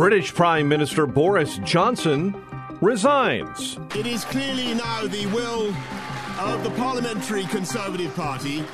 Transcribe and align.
British 0.00 0.32
Prime 0.32 0.66
Minister 0.66 1.04
Boris 1.04 1.58
Johnson 1.58 2.34
resigns. 2.80 3.78
It 3.94 4.06
is 4.06 4.24
clearly 4.24 4.72
now 4.72 5.06
the 5.06 5.26
will 5.26 5.74
of 6.38 6.64
the 6.64 6.70
Parliamentary 6.70 7.44
Conservative 7.44 8.16
Party 8.16 8.64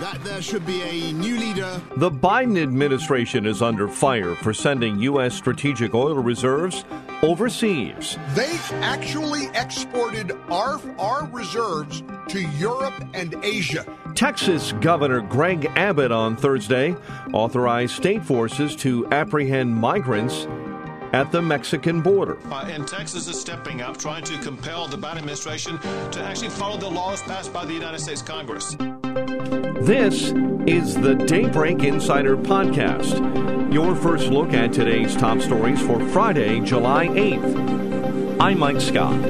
that 0.00 0.18
there 0.24 0.42
should 0.42 0.66
be 0.66 0.82
a 0.82 1.12
new 1.12 1.38
leader. 1.38 1.80
The 1.98 2.10
Biden 2.10 2.60
administration 2.60 3.46
is 3.46 3.62
under 3.62 3.86
fire 3.86 4.34
for 4.34 4.52
sending 4.52 4.98
U.S. 4.98 5.36
strategic 5.36 5.94
oil 5.94 6.16
reserves 6.16 6.84
overseas. 7.22 8.18
They 8.34 8.58
actually 8.80 9.46
exported 9.54 10.32
our, 10.50 10.80
our 10.98 11.26
reserves 11.26 12.02
to 12.26 12.40
Europe 12.58 12.94
and 13.14 13.36
Asia. 13.44 13.86
Texas 14.16 14.72
Governor 14.80 15.20
Greg 15.20 15.66
Abbott 15.76 16.10
on 16.10 16.36
Thursday 16.36 16.96
authorized 17.32 17.94
state 17.94 18.24
forces 18.24 18.74
to 18.76 19.06
apprehend 19.12 19.76
migrants 19.76 20.48
at 21.12 21.30
the 21.30 21.40
Mexican 21.40 22.00
border. 22.00 22.38
Uh, 22.50 22.64
and 22.68 22.86
Texas 22.88 23.28
is 23.28 23.40
stepping 23.40 23.82
up, 23.82 23.96
trying 23.96 24.24
to 24.24 24.38
compel 24.38 24.88
the 24.88 24.96
Biden 24.96 25.18
administration 25.18 25.78
to 25.78 26.22
actually 26.22 26.48
follow 26.48 26.76
the 26.78 26.88
laws 26.88 27.22
passed 27.22 27.52
by 27.52 27.64
the 27.64 27.72
United 27.72 28.00
States 28.00 28.22
Congress. 28.22 28.76
This 29.82 30.32
is 30.66 30.94
the 30.94 31.14
Daybreak 31.14 31.82
Insider 31.82 32.36
Podcast, 32.36 33.72
your 33.72 33.94
first 33.94 34.28
look 34.28 34.52
at 34.52 34.72
today's 34.72 35.14
top 35.16 35.40
stories 35.40 35.80
for 35.82 36.00
Friday, 36.08 36.60
July 36.60 37.08
8th. 37.08 38.40
I'm 38.40 38.58
Mike 38.58 38.80
Scott. 38.80 39.20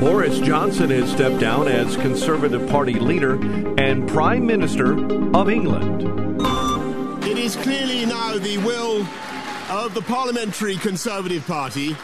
Boris 0.00 0.38
Johnson 0.40 0.90
has 0.90 1.10
stepped 1.10 1.40
down 1.40 1.66
as 1.68 1.96
Conservative 1.96 2.68
Party 2.68 2.94
leader 2.94 3.34
and 3.80 4.08
Prime 4.08 4.46
Minister 4.46 4.92
of 5.34 5.48
England. 5.48 6.02
It 7.24 7.38
is 7.38 7.56
clearly 7.56 8.06
now 8.06 8.36
the 8.38 8.58
will 8.58 9.06
of 9.68 9.94
the 9.94 10.02
Parliamentary 10.02 10.76
Conservative 10.76 11.44
Party 11.44 11.96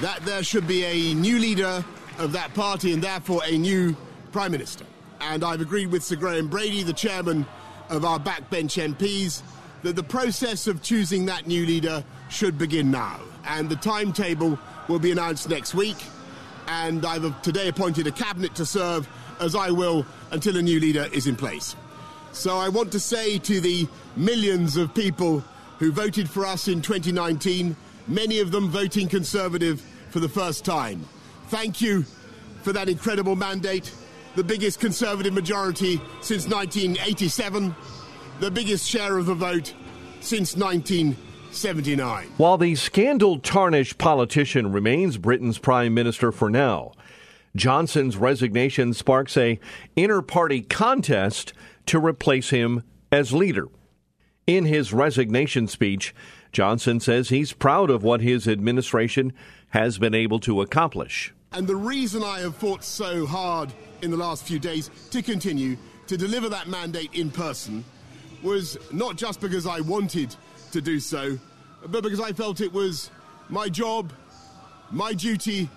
that 0.00 0.20
there 0.24 0.44
should 0.44 0.68
be 0.68 0.84
a 0.84 1.14
new 1.14 1.40
leader 1.40 1.84
of 2.18 2.30
that 2.30 2.54
party 2.54 2.92
and 2.92 3.02
therefore 3.02 3.40
a 3.44 3.58
new 3.58 3.96
Prime 4.30 4.52
Minister. 4.52 4.84
And 5.20 5.42
I've 5.42 5.60
agreed 5.60 5.88
with 5.88 6.04
Sir 6.04 6.14
Graham 6.14 6.46
Brady, 6.46 6.84
the 6.84 6.92
chairman 6.92 7.44
of 7.88 8.04
our 8.04 8.20
backbench 8.20 8.80
MPs, 8.94 9.42
that 9.82 9.96
the 9.96 10.02
process 10.02 10.68
of 10.68 10.80
choosing 10.80 11.26
that 11.26 11.48
new 11.48 11.66
leader 11.66 12.04
should 12.30 12.56
begin 12.56 12.92
now. 12.92 13.18
And 13.46 13.68
the 13.68 13.76
timetable 13.76 14.56
will 14.86 15.00
be 15.00 15.10
announced 15.10 15.48
next 15.48 15.74
week. 15.74 15.96
And 16.68 17.04
I've 17.04 17.42
today 17.42 17.66
appointed 17.66 18.06
a 18.06 18.12
cabinet 18.12 18.54
to 18.56 18.66
serve, 18.66 19.08
as 19.40 19.56
I 19.56 19.72
will, 19.72 20.06
until 20.30 20.56
a 20.56 20.62
new 20.62 20.78
leader 20.78 21.08
is 21.12 21.26
in 21.26 21.34
place. 21.34 21.74
So 22.30 22.58
I 22.58 22.68
want 22.68 22.92
to 22.92 23.00
say 23.00 23.38
to 23.38 23.60
the 23.60 23.88
millions 24.14 24.76
of 24.76 24.94
people 24.94 25.42
who 25.78 25.92
voted 25.92 26.28
for 26.28 26.44
us 26.44 26.68
in 26.68 26.82
2019, 26.82 27.76
many 28.06 28.40
of 28.40 28.50
them 28.50 28.68
voting 28.68 29.08
Conservative 29.08 29.80
for 30.10 30.20
the 30.20 30.28
first 30.28 30.64
time. 30.64 31.04
Thank 31.48 31.80
you 31.80 32.04
for 32.62 32.72
that 32.72 32.88
incredible 32.88 33.36
mandate, 33.36 33.92
the 34.34 34.44
biggest 34.44 34.80
Conservative 34.80 35.32
majority 35.32 36.00
since 36.20 36.46
1987, 36.48 37.74
the 38.40 38.50
biggest 38.50 38.88
share 38.88 39.16
of 39.16 39.26
the 39.26 39.34
vote 39.34 39.74
since 40.20 40.56
1979. 40.56 42.28
While 42.36 42.58
the 42.58 42.74
scandal 42.74 43.38
tarnished 43.38 43.98
politician 43.98 44.72
remains 44.72 45.16
Britain's 45.16 45.58
prime 45.58 45.94
minister 45.94 46.32
for 46.32 46.50
now, 46.50 46.92
Johnson's 47.56 48.16
resignation 48.16 48.92
sparks 48.92 49.36
a 49.36 49.58
inter 49.96 50.22
party 50.22 50.60
contest 50.60 51.52
to 51.86 51.98
replace 51.98 52.50
him 52.50 52.82
as 53.10 53.32
leader. 53.32 53.68
In 54.48 54.64
his 54.64 54.94
resignation 54.94 55.68
speech, 55.68 56.14
Johnson 56.52 57.00
says 57.00 57.28
he's 57.28 57.52
proud 57.52 57.90
of 57.90 58.02
what 58.02 58.22
his 58.22 58.48
administration 58.48 59.34
has 59.68 59.98
been 59.98 60.14
able 60.14 60.40
to 60.40 60.62
accomplish. 60.62 61.34
And 61.52 61.66
the 61.66 61.76
reason 61.76 62.22
I 62.22 62.40
have 62.40 62.56
fought 62.56 62.82
so 62.82 63.26
hard 63.26 63.70
in 64.00 64.10
the 64.10 64.16
last 64.16 64.44
few 64.44 64.58
days 64.58 64.90
to 65.10 65.20
continue 65.20 65.76
to 66.06 66.16
deliver 66.16 66.48
that 66.48 66.66
mandate 66.66 67.12
in 67.12 67.30
person 67.30 67.84
was 68.42 68.78
not 68.90 69.16
just 69.16 69.42
because 69.42 69.66
I 69.66 69.80
wanted 69.80 70.34
to 70.72 70.80
do 70.80 70.98
so, 70.98 71.38
but 71.88 72.02
because 72.02 72.18
I 72.18 72.32
felt 72.32 72.62
it 72.62 72.72
was 72.72 73.10
my 73.50 73.68
job, 73.68 74.14
my 74.90 75.12
duty, 75.12 75.68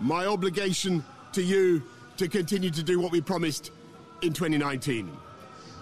my 0.00 0.26
obligation 0.26 1.04
to 1.30 1.44
you 1.44 1.80
to 2.16 2.26
continue 2.26 2.70
to 2.70 2.82
do 2.82 2.98
what 2.98 3.12
we 3.12 3.20
promised 3.20 3.70
in 4.20 4.32
2019. 4.32 5.16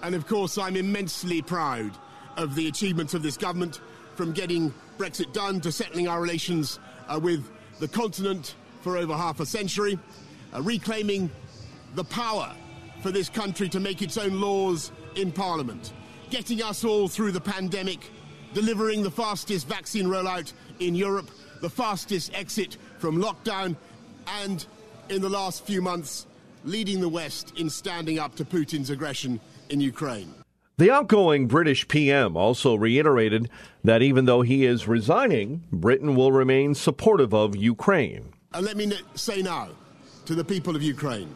And 0.03 0.15
of 0.15 0.27
course, 0.27 0.59
I'm 0.59 0.77
immensely 0.77 1.41
proud 1.41 1.91
of 2.37 2.55
the 2.55 2.69
achievements 2.69 3.15
of 3.15 3.22
this 3.22 3.37
government, 3.37 3.81
from 4.15 4.33
getting 4.33 4.72
Brexit 4.99 5.33
done 5.33 5.61
to 5.61 5.72
settling 5.72 6.09
our 6.09 6.21
relations 6.21 6.78
uh, 7.09 7.19
with 7.21 7.49
the 7.81 7.89
continent 7.89 8.55
for 8.83 8.97
over 8.97 9.15
half 9.15 9.41
a 9.41 9.47
century, 9.47 9.99
uh, 10.55 10.62
reclaiming 10.62 11.31
the 11.95 12.05
power 12.05 12.53
for 13.03 13.11
this 13.11 13.28
country 13.28 13.69
to 13.69 13.81
make 13.81 14.03
its 14.03 14.17
own 14.17 14.41
laws 14.41 14.93
in 15.17 15.33
Parliament, 15.33 15.93
getting 16.31 16.62
us 16.62 16.84
all 16.84 17.09
through 17.09 17.33
the 17.33 17.41
pandemic, 17.41 18.11
delivering 18.53 19.03
the 19.03 19.11
fastest 19.11 19.66
vaccine 19.66 20.06
rollout 20.06 20.53
in 20.81 20.95
Europe, 20.95 21.31
the 21.61 21.71
fastest 21.71 22.33
exit 22.34 22.77
from 22.99 23.21
lockdown, 23.21 23.77
and 24.43 24.66
in 25.09 25.21
the 25.21 25.28
last 25.28 25.65
few 25.66 25.83
months, 25.83 26.27
leading 26.65 27.01
the 27.01 27.09
West 27.09 27.53
in 27.59 27.69
standing 27.69 28.19
up 28.19 28.34
to 28.37 28.45
Putin's 28.45 28.91
aggression 28.91 29.41
in 29.69 29.81
Ukraine. 29.81 30.33
The 30.76 30.90
outgoing 30.90 31.46
British 31.46 31.86
PM 31.86 32.36
also 32.36 32.74
reiterated 32.74 33.48
that 33.84 34.02
even 34.02 34.24
though 34.24 34.42
he 34.42 34.66
is 34.66 34.88
resigning, 34.88 35.62
Britain 35.70 36.16
will 36.16 36.32
remain 36.32 36.74
supportive 36.74 37.32
of 37.32 37.54
Ukraine. 37.54 38.32
And 38.52 38.66
let 38.66 38.76
me 38.76 38.92
say 39.14 39.40
now 39.40 39.68
to 40.24 40.34
the 40.34 40.44
people 40.44 40.74
of 40.74 40.82
Ukraine 40.82 41.32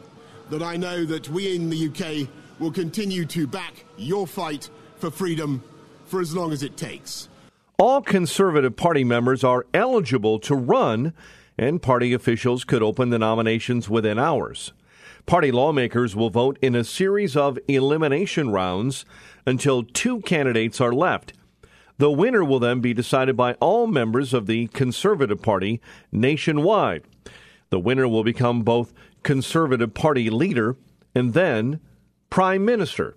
that 0.49 0.61
I 0.61 0.75
know 0.75 1.05
that 1.05 1.29
we 1.29 1.55
in 1.55 1.69
the 1.69 1.87
UK 1.87 2.27
will 2.59 2.71
continue 2.71 3.23
to 3.27 3.47
back 3.47 3.85
your 3.97 4.27
fight 4.27 4.69
for 4.97 5.09
freedom 5.09 5.63
for 6.05 6.19
as 6.19 6.35
long 6.35 6.51
as 6.51 6.61
it 6.61 6.75
takes. 6.75 7.29
All 7.77 8.01
Conservative 8.01 8.75
Party 8.75 9.05
members 9.05 9.45
are 9.45 9.65
eligible 9.73 10.39
to 10.39 10.55
run, 10.55 11.13
and 11.57 11.81
party 11.81 12.11
officials 12.11 12.65
could 12.65 12.83
open 12.83 13.09
the 13.09 13.19
nominations 13.19 13.89
within 13.89 14.19
hours. 14.19 14.73
Party 15.29 15.51
lawmakers 15.51 16.15
will 16.15 16.31
vote 16.31 16.57
in 16.59 16.73
a 16.73 16.83
series 16.83 17.37
of 17.37 17.59
elimination 17.67 18.49
rounds 18.49 19.05
until 19.45 19.83
two 19.83 20.21
candidates 20.21 20.81
are 20.81 20.91
left. 20.91 21.33
The 21.99 22.09
winner 22.09 22.43
will 22.43 22.57
then 22.57 22.79
be 22.79 22.95
decided 22.95 23.37
by 23.37 23.53
all 23.59 23.85
members 23.85 24.33
of 24.33 24.47
the 24.47 24.69
Conservative 24.69 25.39
Party 25.39 25.81
nationwide. 26.11 27.03
The 27.69 27.79
winner 27.79 28.07
will 28.07 28.23
become 28.23 28.63
both 28.63 28.91
Conservative 29.21 29.93
Party 29.93 30.31
leader 30.31 30.77
and 31.13 31.35
then 31.35 31.79
Prime 32.31 32.65
Minister. 32.65 33.15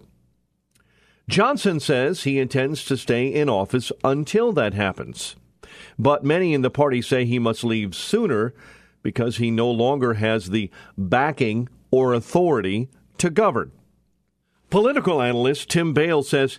Johnson 1.30 1.80
says 1.80 2.24
he 2.24 2.38
intends 2.38 2.84
to 2.84 2.98
stay 2.98 3.26
in 3.28 3.48
office 3.48 3.90
until 4.04 4.52
that 4.52 4.74
happens. 4.74 5.34
But 5.98 6.24
many 6.24 6.52
in 6.52 6.60
the 6.60 6.68
party 6.68 7.00
say 7.00 7.24
he 7.24 7.38
must 7.38 7.64
leave 7.64 7.94
sooner 7.94 8.52
because 9.02 9.38
he 9.38 9.50
no 9.50 9.70
longer 9.70 10.12
has 10.14 10.50
the 10.50 10.70
backing 10.98 11.70
or 11.92 12.12
authority 12.12 12.88
to 13.18 13.30
govern. 13.30 13.70
Political 14.70 15.22
analyst 15.22 15.68
Tim 15.70 15.92
Bale 15.92 16.24
says 16.24 16.58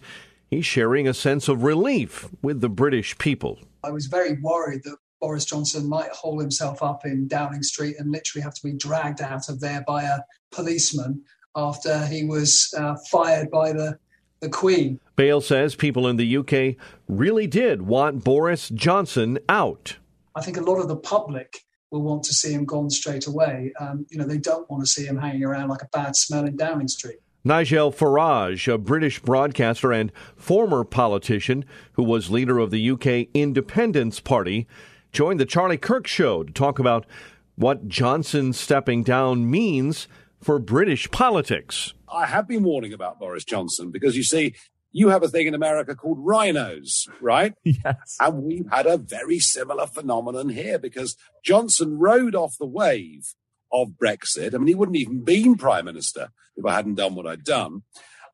he's 0.50 0.66
sharing 0.66 1.08
a 1.08 1.14
sense 1.14 1.50
of 1.50 1.64
relief 1.64 2.30
with 2.42 2.62
the 2.62 2.70
British 2.70 3.18
people. 3.18 3.60
I 3.84 3.92
was 3.92 4.06
very 4.06 4.40
worried 4.40 4.84
that 4.84 4.98
Boris 5.20 5.46
Johnson 5.46 5.90
might 5.90 6.12
hole 6.12 6.40
himself 6.40 6.84
up 6.84 7.06
in 7.06 7.28
Downing 7.28 7.64
Street 7.64 7.96
and 7.98 8.12
literally 8.12 8.44
have 8.44 8.54
to 8.54 8.64
be 8.64 8.74
dragged 8.74 9.22
out 9.22 9.50
of 9.50 9.60
there 9.60 9.84
by 9.88 10.04
a 10.04 10.20
policeman 10.52 11.24
after 11.56 12.06
he 12.08 12.24
was 12.24 12.74
uh, 12.78 12.96
fired 13.10 13.50
by 13.50 13.74
the, 13.74 13.98
the 14.42 14.50
Queen. 14.50 15.00
Bale 15.16 15.42
says 15.42 15.76
people 15.76 16.08
in 16.08 16.18
the 16.18 16.38
UK 16.38 16.76
really 17.08 17.48
did 17.48 17.84
want 17.84 18.24
Boris 18.24 18.70
Johnson 18.70 19.40
out. 19.50 19.98
I 20.36 20.42
think 20.42 20.58
a 20.58 20.62
lot 20.62 20.80
of 20.80 20.88
the 20.88 20.98
public 20.98 21.62
will 21.94 22.02
want 22.02 22.24
to 22.24 22.34
see 22.34 22.52
him 22.52 22.66
gone 22.66 22.90
straight 22.90 23.28
away. 23.28 23.72
Um, 23.80 24.06
you 24.10 24.18
know, 24.18 24.26
they 24.26 24.40
don't 24.40 24.70
want 24.70 24.84
to 24.84 24.88
see 24.88 25.06
him 25.06 25.18
hanging 25.18 25.44
around 25.44 25.70
like 25.70 25.84
a 25.84 25.88
bad 25.94 26.16
smell 26.16 26.46
in 26.46 26.58
Downing 26.58 26.88
Street. 26.88 27.18
Nigel 27.46 27.92
Farage, 27.92 28.72
a 28.72 28.78
British 28.78 29.20
broadcaster 29.20 29.92
and 29.92 30.12
former 30.36 30.84
politician 30.84 31.66
who 31.94 32.04
was 32.04 32.32
leader 32.32 32.58
of 32.58 32.72
the 32.72 32.90
UK 32.90 33.28
Independence 33.34 34.20
Party, 34.20 34.66
joined 35.12 35.40
the 35.40 35.46
Charlie 35.46 35.78
Kirk 35.78 36.08
Show 36.08 36.44
to 36.44 36.52
talk 36.52 36.80
about 36.80 37.06
what 37.56 37.88
Johnson 37.88 38.54
stepping 38.54 39.04
down 39.04 39.50
means 39.50 40.08
for 40.42 40.58
British 40.58 41.12
politics. 41.12 41.94
I 42.12 42.26
have 42.26 42.48
been 42.48 42.64
warning 42.64 42.94
about 42.94 43.20
Boris 43.20 43.44
Johnson 43.44 43.92
because 43.92 44.16
you 44.16 44.24
see, 44.24 44.56
you 44.94 45.10
have 45.10 45.24
a 45.24 45.28
thing 45.28 45.48
in 45.48 45.56
America 45.56 45.96
called 45.96 46.24
RINOs, 46.24 47.10
right? 47.20 47.54
Yes. 47.64 48.18
And 48.20 48.44
we've 48.44 48.70
had 48.72 48.86
a 48.86 48.98
very 48.98 49.40
similar 49.40 49.88
phenomenon 49.88 50.50
here 50.50 50.78
because 50.78 51.18
Johnson 51.44 51.98
rode 51.98 52.36
off 52.36 52.58
the 52.58 52.68
wave 52.68 53.34
of 53.72 53.94
Brexit. 54.02 54.54
I 54.54 54.58
mean, 54.60 54.68
he 54.68 54.76
wouldn't 54.76 54.98
even 54.98 55.24
been 55.24 55.56
prime 55.56 55.86
minister 55.86 56.30
if 56.56 56.66
I 56.66 56.76
hadn't 56.76 56.96
done 56.96 57.16
what 57.16 57.26
I'd 57.28 57.44
done. 57.44 57.82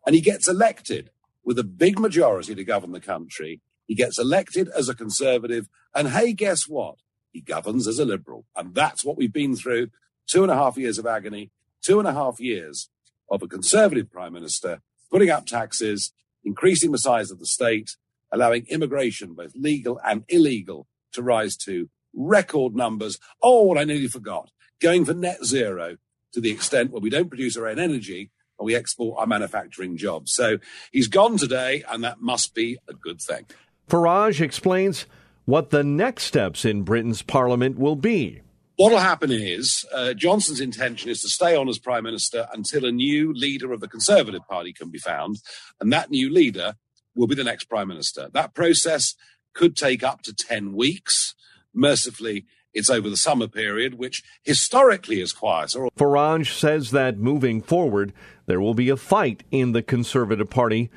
And 0.05 0.13
he 0.13 0.21
gets 0.21 0.47
elected 0.47 1.09
with 1.43 1.57
a 1.57 1.63
big 1.63 1.97
majority 1.97 2.53
to 2.53 2.63
govern 2.63 2.91
the 2.91 2.99
country. 2.99 3.61
He 3.87 3.95
gets 3.95 4.19
elected 4.19 4.69
as 4.77 4.89
a 4.89 4.95
conservative. 4.95 5.67
And 5.95 6.09
hey, 6.09 6.33
guess 6.33 6.67
what? 6.67 6.95
He 7.31 7.41
governs 7.41 7.87
as 7.87 7.99
a 7.99 8.05
liberal. 8.05 8.45
And 8.55 8.75
that's 8.75 9.05
what 9.05 9.17
we've 9.17 9.33
been 9.33 9.55
through. 9.55 9.89
Two 10.27 10.43
and 10.43 10.51
a 10.51 10.55
half 10.55 10.77
years 10.77 10.99
of 10.99 11.05
agony, 11.07 11.51
two 11.81 11.99
and 11.99 12.07
a 12.07 12.13
half 12.13 12.39
years 12.39 12.89
of 13.31 13.41
a 13.41 13.47
conservative 13.47 14.11
prime 14.11 14.33
minister 14.33 14.81
putting 15.11 15.29
up 15.29 15.45
taxes, 15.45 16.11
increasing 16.43 16.91
the 16.91 16.97
size 16.97 17.31
of 17.31 17.39
the 17.39 17.45
state, 17.45 17.91
allowing 18.31 18.65
immigration, 18.67 19.33
both 19.33 19.51
legal 19.55 19.99
and 20.05 20.23
illegal, 20.29 20.87
to 21.13 21.21
rise 21.21 21.55
to 21.57 21.89
record 22.13 22.75
numbers. 22.75 23.19
Oh, 23.41 23.75
I 23.77 23.83
nearly 23.83 24.07
forgot 24.07 24.49
going 24.79 25.05
for 25.05 25.13
net 25.13 25.45
zero 25.45 25.97
to 26.33 26.41
the 26.41 26.51
extent 26.51 26.91
where 26.91 27.01
we 27.01 27.09
don't 27.09 27.29
produce 27.29 27.57
our 27.57 27.67
own 27.67 27.79
energy 27.79 28.31
and 28.57 28.65
we 28.65 28.75
export 28.75 29.19
our 29.19 29.27
manufacturing 29.27 29.97
jobs. 29.97 30.33
So 30.33 30.57
he's 30.91 31.07
gone 31.07 31.37
today, 31.37 31.83
and 31.89 32.03
that 32.03 32.21
must 32.21 32.53
be 32.53 32.77
a 32.87 32.93
good 32.93 33.21
thing. 33.21 33.45
Farage 33.89 34.41
explains 34.41 35.05
what 35.45 35.69
the 35.69 35.83
next 35.83 36.23
steps 36.23 36.65
in 36.65 36.83
Britain's 36.83 37.21
parliament 37.21 37.79
will 37.79 37.95
be. 37.95 38.41
What 38.79 38.93
will 38.93 38.99
happen 38.99 39.29
is 39.29 39.85
uh, 39.93 40.13
Johnson's 40.13 40.61
intention 40.61 41.09
is 41.09 41.19
to 41.23 41.27
stay 41.27 41.53
on 41.53 41.67
as 41.67 41.77
prime 41.77 42.05
minister 42.05 42.47
until 42.53 42.85
a 42.85 42.93
new 42.93 43.33
leader 43.33 43.73
of 43.73 43.81
the 43.81 43.89
Conservative 43.89 44.47
Party 44.47 44.71
can 44.71 44.89
be 44.89 44.97
found, 44.97 45.41
and 45.81 45.91
that 45.91 46.09
new 46.09 46.31
leader 46.31 46.75
will 47.13 47.27
be 47.27 47.35
the 47.35 47.43
next 47.43 47.65
prime 47.65 47.89
minister. 47.89 48.29
That 48.31 48.53
process 48.53 49.15
could 49.53 49.75
take 49.75 50.01
up 50.01 50.21
to 50.21 50.33
10 50.33 50.71
weeks. 50.77 51.35
Mercifully, 51.73 52.45
it's 52.73 52.89
over 52.89 53.09
the 53.09 53.17
summer 53.17 53.49
period, 53.49 53.95
which 53.95 54.23
historically 54.43 55.19
is 55.19 55.33
quieter. 55.33 55.89
Farage 55.97 56.57
says 56.57 56.91
that 56.91 57.17
moving 57.17 57.61
forward, 57.61 58.13
there 58.45 58.61
will 58.61 58.75
be 58.75 58.87
a 58.87 58.95
fight 58.95 59.43
in 59.51 59.73
the 59.73 59.83
Conservative 59.83 60.49
Party 60.49 60.89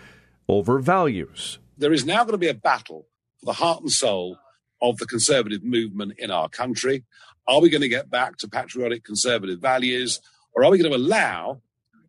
over 0.49 0.79
values. 0.79 1.59
There 1.77 1.93
is 1.93 2.07
now 2.07 2.19
going 2.19 2.35
to 2.35 2.39
be 2.39 2.47
a 2.47 2.55
battle 2.55 3.09
for 3.41 3.47
the 3.47 3.55
heart 3.55 3.81
and 3.81 3.91
soul 3.91 4.39
of 4.83 4.99
the 4.99 5.07
conservative 5.07 5.63
movement 5.63 6.15
in 6.19 6.31
our 6.31 6.49
country. 6.49 7.05
Are 7.47 7.61
we 7.61 7.71
going 7.71 7.83
to 7.83 7.89
get 7.89 8.11
back 8.11 8.37
to 8.39 8.49
patriotic 8.49 9.05
conservative 9.05 9.61
values, 9.61 10.21
or 10.55 10.65
are 10.65 10.71
we 10.71 10.79
going 10.79 10.91
to 10.91 10.99
allow 10.99 11.63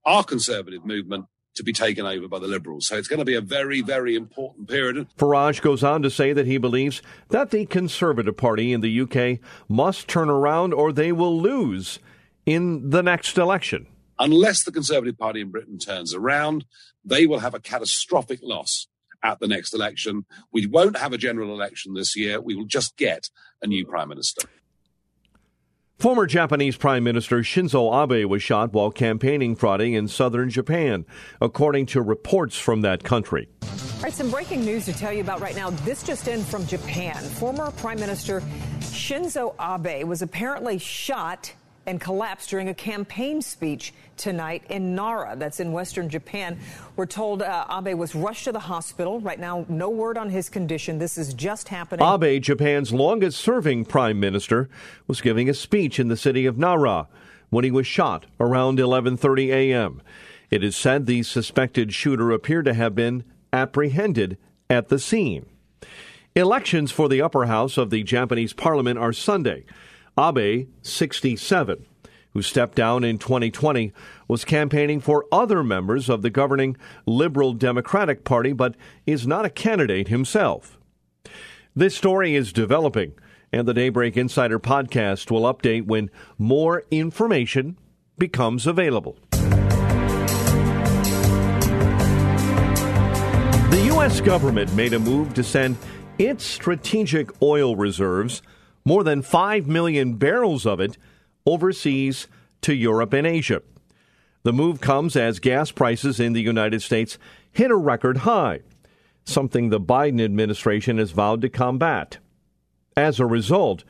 our 0.05 0.23
conservative 0.23 0.85
movement 0.85 1.25
to 1.55 1.63
be 1.63 1.73
taken 1.73 2.05
over 2.05 2.27
by 2.27 2.39
the 2.39 2.47
Liberals. 2.47 2.87
So 2.87 2.97
it's 2.97 3.07
going 3.07 3.19
to 3.19 3.25
be 3.25 3.35
a 3.35 3.41
very, 3.41 3.81
very 3.81 4.15
important 4.15 4.67
period. 4.67 5.07
Farage 5.17 5.61
goes 5.61 5.83
on 5.83 6.01
to 6.01 6.09
say 6.09 6.33
that 6.33 6.47
he 6.47 6.57
believes 6.57 7.01
that 7.29 7.51
the 7.51 7.65
Conservative 7.67 8.35
Party 8.35 8.73
in 8.73 8.81
the 8.81 9.01
UK 9.01 9.39
must 9.69 10.07
turn 10.07 10.29
around 10.29 10.73
or 10.73 10.91
they 10.91 11.11
will 11.11 11.39
lose 11.39 11.99
in 12.45 12.89
the 12.89 13.03
next 13.03 13.37
election. 13.37 13.87
Unless 14.19 14.63
the 14.63 14.71
Conservative 14.71 15.17
Party 15.17 15.41
in 15.41 15.51
Britain 15.51 15.77
turns 15.77 16.13
around, 16.13 16.65
they 17.05 17.25
will 17.25 17.39
have 17.39 17.53
a 17.53 17.59
catastrophic 17.59 18.39
loss 18.41 18.87
at 19.23 19.39
the 19.39 19.47
next 19.47 19.73
election. 19.73 20.25
We 20.51 20.67
won't 20.67 20.97
have 20.97 21.13
a 21.13 21.17
general 21.17 21.53
election 21.53 21.93
this 21.93 22.15
year. 22.15 22.41
We 22.41 22.55
will 22.55 22.65
just 22.65 22.97
get 22.97 23.29
a 23.61 23.67
new 23.67 23.85
prime 23.85 24.09
minister. 24.09 24.47
Former 25.99 26.25
Japanese 26.25 26.75
Prime 26.75 27.03
Minister 27.03 27.37
Shinzo 27.39 28.03
Abe 28.03 28.29
was 28.29 28.43
shot 28.43 28.73
while 28.73 28.91
campaigning 28.91 29.55
Friday 29.55 29.95
in 29.95 30.09
southern 30.09 30.49
Japan, 30.49 31.05
according 31.39 31.85
to 31.87 32.01
reports 32.01 32.57
from 32.57 32.81
that 32.81 33.05
country. 33.05 33.47
All 33.61 33.69
right, 34.01 34.11
some 34.11 34.29
breaking 34.29 34.65
news 34.65 34.83
to 34.85 34.93
tell 34.93 35.13
you 35.13 35.21
about 35.21 35.39
right 35.39 35.55
now. 35.55 35.69
This 35.69 36.03
just 36.03 36.27
in 36.27 36.43
from 36.43 36.67
Japan. 36.67 37.15
Former 37.15 37.71
Prime 37.71 38.01
Minister 38.01 38.41
Shinzo 38.81 39.55
Abe 39.61 40.05
was 40.05 40.21
apparently 40.21 40.77
shot 40.77 41.53
and 41.85 42.00
collapsed 42.00 42.50
during 42.50 42.69
a 42.69 42.74
campaign 42.74 43.41
speech 43.41 43.94
tonight 44.18 44.63
in 44.69 44.95
Nara, 44.95 45.35
that's 45.35 45.59
in 45.59 45.71
western 45.71 46.09
Japan. 46.09 46.59
We're 46.95 47.06
told 47.06 47.41
uh, 47.41 47.65
Abe 47.69 47.97
was 47.97 48.15
rushed 48.15 48.45
to 48.45 48.51
the 48.51 48.59
hospital. 48.59 49.19
Right 49.19 49.39
now, 49.39 49.65
no 49.68 49.89
word 49.89 50.18
on 50.18 50.30
his 50.30 50.50
condition. 50.50 51.00
This 51.00 51.18
is 51.18 51.33
just 51.33 51.68
happening. 51.69 52.06
Abe, 52.06 52.41
Japan's 52.41 52.94
longest 52.94 53.39
serving 53.39 53.85
prime 53.85 54.19
minister, 54.19 54.69
was 55.07 55.21
giving 55.21 55.50
a 55.50 55.53
speech 55.53 56.00
in 56.00 56.07
the 56.07 56.18
city 56.18 56.45
of 56.45 56.57
Nara 56.57 57.07
when 57.50 57.63
he 57.63 57.71
was 57.71 57.86
shot 57.86 58.25
around 58.39 58.79
11:30 58.79 59.50
a.m. 59.50 60.01
It 60.50 60.63
is 60.63 60.75
said 60.75 61.06
the 61.06 61.24
suspected 61.24 61.94
shooter 61.94 62.31
appeared 62.31 62.65
to 62.65 62.74
have 62.74 62.95
been 62.95 63.24
apprehended 63.51 64.38
at 64.69 64.89
the 64.89 65.00
scene. 65.00 65.45
Elections 66.36 66.91
for 66.91 67.07
the 67.07 67.21
upper 67.21 67.45
house 67.45 67.77
of 67.77 67.91
the 67.91 68.03
Japanese 68.03 68.53
parliament 68.53 68.97
are 68.97 69.13
Sunday. 69.13 69.65
Abe, 70.18 70.68
67, 70.83 71.86
who 72.33 72.42
stepped 72.42 72.75
down 72.75 73.04
in 73.04 73.18
2020, 73.18 73.92
was 74.27 74.45
campaigning 74.45 75.00
for 75.00 75.25
other 75.31 75.63
members 75.63 76.07
of 76.10 76.21
the 76.21 76.30
governing 76.30 76.77
Liberal 77.06 77.54
Democratic 77.54 78.24
Party, 78.24 78.54
but 78.54 78.75
is 79.07 79.25
not 79.25 79.45
a 79.45 79.50
candidate 79.50 80.10
himself. 80.10 80.77
This 81.75 81.95
story 81.95 82.36
is 82.36 82.54
developing, 82.54 83.13
and 83.51 83.68
the 83.68 83.74
Daybreak 83.74 84.15
Insider 84.15 84.60
podcast 84.60 85.31
will 85.31 85.51
update 85.51 85.88
when 85.88 86.12
more 86.38 86.83
information 86.92 87.77
becomes 88.19 88.68
available. 88.68 89.18
The 93.71 93.83
U.S. 93.86 94.21
government 94.21 94.75
made 94.75 94.94
a 94.94 95.00
move 95.00 95.33
to 95.33 95.44
send 95.44 95.77
its 96.19 96.45
strategic 96.45 97.42
oil 97.42 97.75
reserves 97.75 98.44
more 98.85 99.03
than 99.03 99.21
5 99.21 99.68
million 99.68 100.15
barrels 100.15 100.65
of 100.65 100.80
it 100.80 100.97
overseas 101.45 102.27
to 102.62 102.74
Europe 102.74 103.13
and 103.13 103.27
Asia. 103.27 103.62
The 104.44 104.53
move 104.53 104.81
comes 104.81 105.15
as 105.15 105.39
gas 105.39 105.71
prices 105.71 106.19
in 106.19 106.33
the 106.33 106.41
United 106.41 106.81
States 106.81 107.18
hit 107.51 107.71
a 107.71 107.75
record 107.75 108.18
high, 108.18 108.62
something 109.25 109.69
the 109.69 109.79
Biden 109.79 110.24
administration 110.24 110.98
has 110.98 111.12
vowed 111.12 111.41
to 111.41 111.50
combat. 111.50 112.17
As 112.98 113.19
a 113.19 113.25
result, 113.25 113.84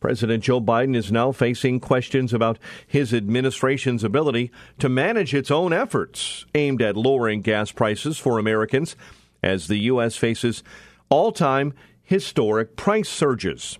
President 0.00 0.44
Joe 0.44 0.60
Biden 0.60 0.94
is 0.94 1.10
now 1.10 1.32
facing 1.32 1.80
questions 1.80 2.32
about 2.32 2.58
his 2.86 3.12
administration's 3.12 4.04
ability 4.04 4.52
to 4.78 4.88
manage 4.88 5.34
its 5.34 5.50
own 5.50 5.72
efforts 5.72 6.46
aimed 6.54 6.80
at 6.80 6.96
lowering 6.96 7.40
gas 7.40 7.72
prices 7.72 8.18
for 8.18 8.38
Americans 8.38 8.94
as 9.42 9.66
the 9.66 9.78
U.S. 9.78 10.16
faces 10.16 10.62
all 11.08 11.32
time 11.32 11.74
historic 12.02 12.76
price 12.76 13.08
surges. 13.08 13.78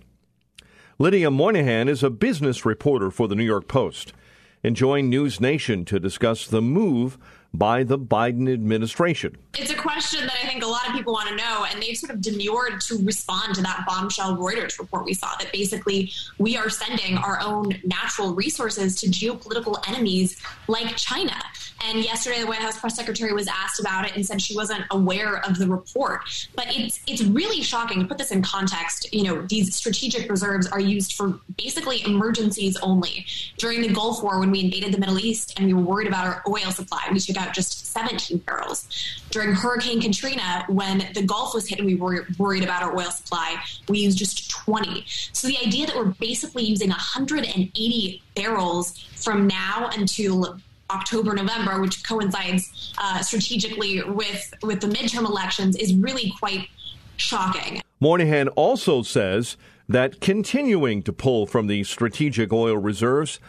Lydia 1.01 1.31
Moynihan 1.31 1.87
is 1.87 2.03
a 2.03 2.09
business 2.09 2.65
reporter 2.65 3.09
for 3.09 3.29
the 3.29 3.35
New 3.35 3.45
York 3.45 3.69
Post 3.69 4.11
and 4.65 4.75
joined 4.75 5.09
News 5.09 5.39
Nation 5.39 5.85
to 5.85 5.97
discuss 5.97 6.45
the 6.45 6.61
move 6.61 7.17
by 7.53 7.83
the 7.83 7.97
Biden 7.97 8.51
administration. 8.51 9.37
It's 9.57 9.71
a 9.71 9.77
question 9.77 10.25
that 10.25 10.35
I 10.43 10.47
think 10.47 10.61
a 10.61 10.67
lot 10.67 10.85
of 10.89 10.93
people 10.93 11.13
want 11.13 11.29
to 11.29 11.37
know, 11.37 11.65
and 11.71 11.81
they've 11.81 11.95
sort 11.95 12.11
of 12.11 12.19
demurred 12.19 12.81
to 12.81 12.97
respond 13.05 13.55
to 13.55 13.61
that 13.61 13.85
bombshell 13.87 14.35
Reuters 14.35 14.77
report 14.77 15.05
we 15.05 15.13
saw 15.13 15.29
that 15.39 15.53
basically 15.53 16.11
we 16.37 16.57
are 16.57 16.69
sending 16.69 17.17
our 17.17 17.39
own 17.39 17.79
natural 17.85 18.35
resources 18.35 18.99
to 18.99 19.07
geopolitical 19.07 19.81
enemies 19.87 20.41
like 20.67 20.97
China. 20.97 21.41
And 21.81 22.03
yesterday, 22.03 22.41
the 22.41 22.47
White 22.47 22.59
House 22.59 22.79
press 22.79 22.95
secretary 22.95 23.33
was 23.33 23.47
asked 23.47 23.79
about 23.79 24.05
it 24.05 24.15
and 24.15 24.25
said 24.25 24.41
she 24.41 24.55
wasn't 24.55 24.83
aware 24.91 25.37
of 25.45 25.57
the 25.57 25.67
report. 25.67 26.21
But 26.55 26.67
it's 26.69 26.99
it's 27.07 27.23
really 27.23 27.61
shocking 27.61 27.99
to 27.99 28.05
put 28.05 28.17
this 28.17 28.31
in 28.31 28.41
context. 28.41 29.13
You 29.13 29.23
know, 29.23 29.41
these 29.43 29.75
strategic 29.75 30.29
reserves 30.29 30.67
are 30.67 30.79
used 30.79 31.13
for 31.13 31.39
basically 31.57 32.03
emergencies 32.03 32.77
only. 32.77 33.25
During 33.57 33.81
the 33.81 33.89
Gulf 33.89 34.21
War, 34.21 34.39
when 34.39 34.51
we 34.51 34.61
invaded 34.61 34.93
the 34.93 34.99
Middle 34.99 35.19
East 35.19 35.53
and 35.57 35.67
we 35.67 35.73
were 35.73 35.81
worried 35.81 36.07
about 36.07 36.25
our 36.25 36.43
oil 36.47 36.71
supply, 36.71 37.07
we 37.11 37.19
took 37.19 37.37
out 37.37 37.53
just 37.53 37.87
17 37.93 38.37
barrels. 38.39 38.87
During 39.31 39.53
Hurricane 39.53 40.01
Katrina, 40.01 40.65
when 40.67 41.09
the 41.13 41.23
Gulf 41.23 41.53
was 41.53 41.67
hit 41.67 41.79
and 41.79 41.87
we 41.87 41.95
were 41.95 42.27
worried 42.37 42.63
about 42.63 42.83
our 42.83 42.95
oil 42.95 43.11
supply, 43.11 43.55
we 43.87 43.99
used 43.99 44.17
just 44.17 44.49
20. 44.49 45.05
So 45.33 45.47
the 45.47 45.57
idea 45.65 45.87
that 45.87 45.95
we're 45.95 46.05
basically 46.05 46.63
using 46.63 46.89
180 46.89 48.23
barrels 48.35 48.97
from 49.15 49.47
now 49.47 49.89
until 49.95 50.59
October, 50.89 51.33
November, 51.33 51.81
which 51.81 52.03
coincides 52.03 52.93
uh, 52.97 53.21
strategically 53.21 54.01
with 54.03 54.53
with 54.63 54.81
the 54.81 54.87
midterm 54.87 55.25
elections, 55.25 55.75
is 55.75 55.93
really 55.95 56.33
quite 56.39 56.67
shocking. 57.17 57.81
Moynihan 57.99 58.47
also 58.49 59.01
says 59.01 59.57
that 59.87 60.21
continuing 60.21 61.01
to 61.03 61.11
pull 61.11 61.45
from 61.45 61.67
the 61.67 61.83
strategic 61.83 62.53
oil 62.53 62.77
reserves 62.77 63.39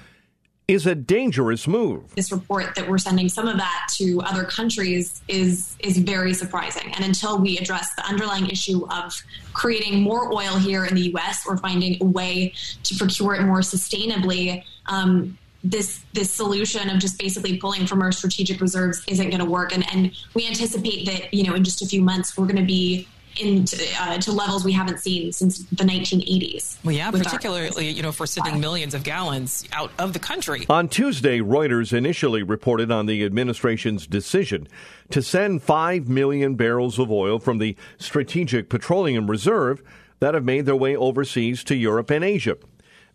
is 0.70 0.86
a 0.86 0.94
dangerous 0.94 1.66
move. 1.66 2.14
This 2.14 2.30
report 2.30 2.76
that 2.76 2.88
we're 2.88 2.98
sending 2.98 3.28
some 3.28 3.48
of 3.48 3.56
that 3.56 3.88
to 3.94 4.20
other 4.20 4.44
countries 4.44 5.20
is 5.26 5.76
is 5.80 5.98
very 5.98 6.32
surprising. 6.32 6.92
And 6.94 7.04
until 7.04 7.38
we 7.38 7.58
address 7.58 7.92
the 7.94 8.06
underlying 8.06 8.48
issue 8.48 8.86
of 8.88 9.12
creating 9.52 10.00
more 10.00 10.32
oil 10.32 10.58
here 10.58 10.84
in 10.84 10.94
the 10.94 11.02
U.S. 11.12 11.44
or 11.46 11.56
finding 11.56 11.98
a 12.00 12.04
way 12.04 12.54
to 12.84 12.94
procure 12.96 13.34
it 13.34 13.42
more 13.42 13.60
sustainably, 13.60 14.62
um, 14.86 15.36
this 15.62 16.02
this 16.12 16.30
solution 16.30 16.88
of 16.88 16.98
just 16.98 17.18
basically 17.18 17.58
pulling 17.58 17.86
from 17.86 18.02
our 18.02 18.12
strategic 18.12 18.60
reserves 18.60 19.02
isn't 19.06 19.28
going 19.28 19.40
to 19.40 19.50
work. 19.50 19.74
And 19.74 19.84
and 19.92 20.12
we 20.34 20.46
anticipate 20.46 21.06
that 21.06 21.32
you 21.34 21.44
know 21.44 21.54
in 21.54 21.64
just 21.64 21.82
a 21.82 21.86
few 21.86 22.02
months 22.02 22.36
we're 22.36 22.46
going 22.46 22.56
to 22.56 22.62
be 22.62 23.06
into 23.38 23.76
uh, 24.00 24.18
to 24.18 24.32
levels 24.32 24.64
we 24.64 24.72
haven't 24.72 24.98
seen 24.98 25.32
since 25.32 25.58
the 25.66 25.84
1980s. 25.84 26.82
Well, 26.84 26.94
yeah, 26.94 27.10
particularly 27.10 27.90
you 27.90 28.02
know 28.02 28.08
if 28.08 28.18
we're 28.18 28.26
sending 28.26 28.60
millions 28.60 28.94
of 28.94 29.04
gallons 29.04 29.66
out 29.72 29.92
of 29.98 30.12
the 30.12 30.18
country. 30.18 30.66
On 30.68 30.88
Tuesday, 30.88 31.38
Reuters 31.38 31.92
initially 31.92 32.42
reported 32.42 32.90
on 32.90 33.06
the 33.06 33.24
administration's 33.24 34.06
decision 34.06 34.66
to 35.10 35.22
send 35.22 35.62
five 35.62 36.08
million 36.08 36.54
barrels 36.54 36.98
of 36.98 37.10
oil 37.10 37.38
from 37.38 37.58
the 37.58 37.76
Strategic 37.98 38.68
Petroleum 38.68 39.30
Reserve 39.30 39.82
that 40.20 40.34
have 40.34 40.44
made 40.44 40.66
their 40.66 40.76
way 40.76 40.96
overseas 40.96 41.64
to 41.64 41.74
Europe 41.74 42.10
and 42.10 42.24
Asia. 42.24 42.56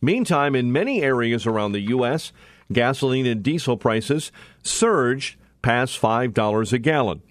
Meantime, 0.06 0.56
in 0.56 0.72
many 0.72 1.02
areas 1.02 1.46
around 1.48 1.72
the 1.72 1.82
U.S., 1.82 2.32
gasoline 2.72 3.26
and 3.26 3.42
diesel 3.44 3.76
prices 3.76 4.32
surged 4.64 5.36
past 5.62 6.00
$5 6.00 6.74
a 6.74 6.78
gallon. 6.78 7.22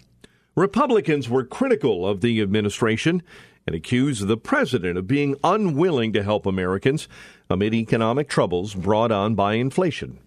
Republicans 0.56 1.28
were 1.28 1.44
critical 1.44 2.06
of 2.06 2.20
the 2.20 2.40
administration 2.40 3.22
and 3.66 3.74
accused 3.74 4.26
the 4.26 4.36
president 4.36 4.98
of 4.98 5.06
being 5.06 5.36
unwilling 5.42 6.12
to 6.12 6.22
help 6.22 6.46
Americans 6.46 7.08
amid 7.48 7.74
economic 7.74 8.28
troubles 8.28 8.74
brought 8.74 9.10
on 9.10 9.34
by 9.34 9.54
inflation. 9.54 10.18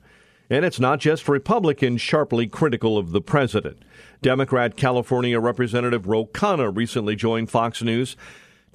And 0.49 0.63
it's 0.63 0.79
not 0.79 0.99
just 0.99 1.27
Republicans 1.27 1.99
sharply 1.99 2.47
critical 2.47 2.97
of 2.97 3.11
the 3.11 3.21
president. 3.21 3.83
Democrat 4.21 4.77
California 4.77 5.39
Representative 5.39 6.07
Ro 6.07 6.25
Khanna 6.25 6.75
recently 6.75 7.15
joined 7.15 7.51
Fox 7.51 7.81
News 7.81 8.15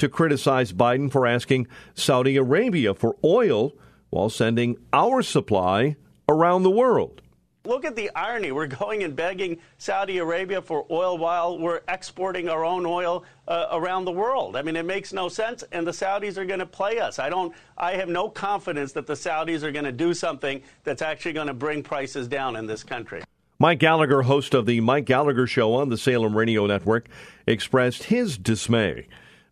to 0.03 0.09
criticize 0.09 0.73
Biden 0.73 1.13
for 1.13 1.29
asking 1.29 1.69
Saudi 1.95 2.37
Arabia 2.37 2.93
for 2.93 3.15
oil 3.23 3.73
while 4.11 4.29
sending 4.29 4.77
our 4.93 5.23
supply 5.23 5.95
around 6.29 6.65
the 6.65 6.71
world. 6.71 7.23
Look 7.65 7.85
at 7.85 7.95
the 7.95 8.11
irony. 8.17 8.51
We're 8.51 8.67
going 8.67 9.05
and 9.05 9.15
begging 9.15 9.59
Saudi 9.79 10.19
Arabia 10.19 10.61
for 10.61 10.85
oil 10.91 11.19
while 11.19 11.57
we're 11.57 11.83
exporting 11.87 12.49
our 12.49 12.65
own 12.65 12.85
oil 12.85 13.23
uh, 13.47 13.69
around 13.71 14.07
the 14.07 14.11
world. 14.11 14.57
I 14.57 14.63
mean, 14.63 14.75
it 14.75 14.85
makes 14.85 15.13
no 15.13 15.29
sense, 15.29 15.63
and 15.71 15.87
the 15.87 15.93
Saudis 15.93 16.37
are 16.37 16.45
going 16.45 16.59
to 16.59 16.67
play 16.67 16.99
us. 16.99 17.21
I 17.21 17.31
don't. 17.31 17.55
I 17.79 17.93
have 17.93 18.09
no 18.09 18.29
confidence 18.29 18.91
that 18.95 19.07
the 19.07 19.15
Saudis 19.15 19.63
are 19.63 19.71
going 19.71 19.85
to 19.85 19.93
do 19.93 20.15
something 20.15 20.63
that's 20.83 21.03
actually 21.03 21.35
going 21.35 21.47
to 21.47 21.55
bring 21.55 21.85
prices 21.85 22.27
down 22.27 22.57
in 22.57 22.67
this 22.67 22.83
country. 22.83 23.23
Mike 23.61 23.79
Gallagher, 23.79 24.23
host 24.23 24.53
of 24.53 24.67
the 24.67 24.81
Mike 24.81 25.05
Gallagher 25.05 25.47
Show 25.47 25.75
on 25.75 25.91
the 25.91 25.97
Salem 25.97 26.37
Radio 26.37 26.67
Network, 26.67 27.07
expressed 27.47 28.03
his 28.03 28.37
dismay 28.37 29.07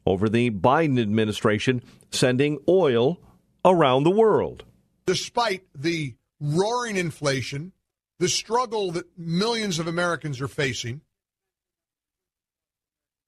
over 0.07 0.29
the 0.29 0.51
Biden 0.51 1.01
administration 1.01 1.83
sending 2.11 2.59
oil 2.69 3.19
around 3.65 4.05
the 4.05 4.11
world. 4.11 4.65
Despite 5.07 5.65
the 5.75 6.15
roaring 6.41 6.97
inflation 6.97 7.73
the 8.21 8.29
struggle 8.29 8.93
that 8.93 9.07
millions 9.19 9.79
of 9.79 9.89
Americans 9.89 10.43
are 10.43 10.49
facing. 10.49 11.01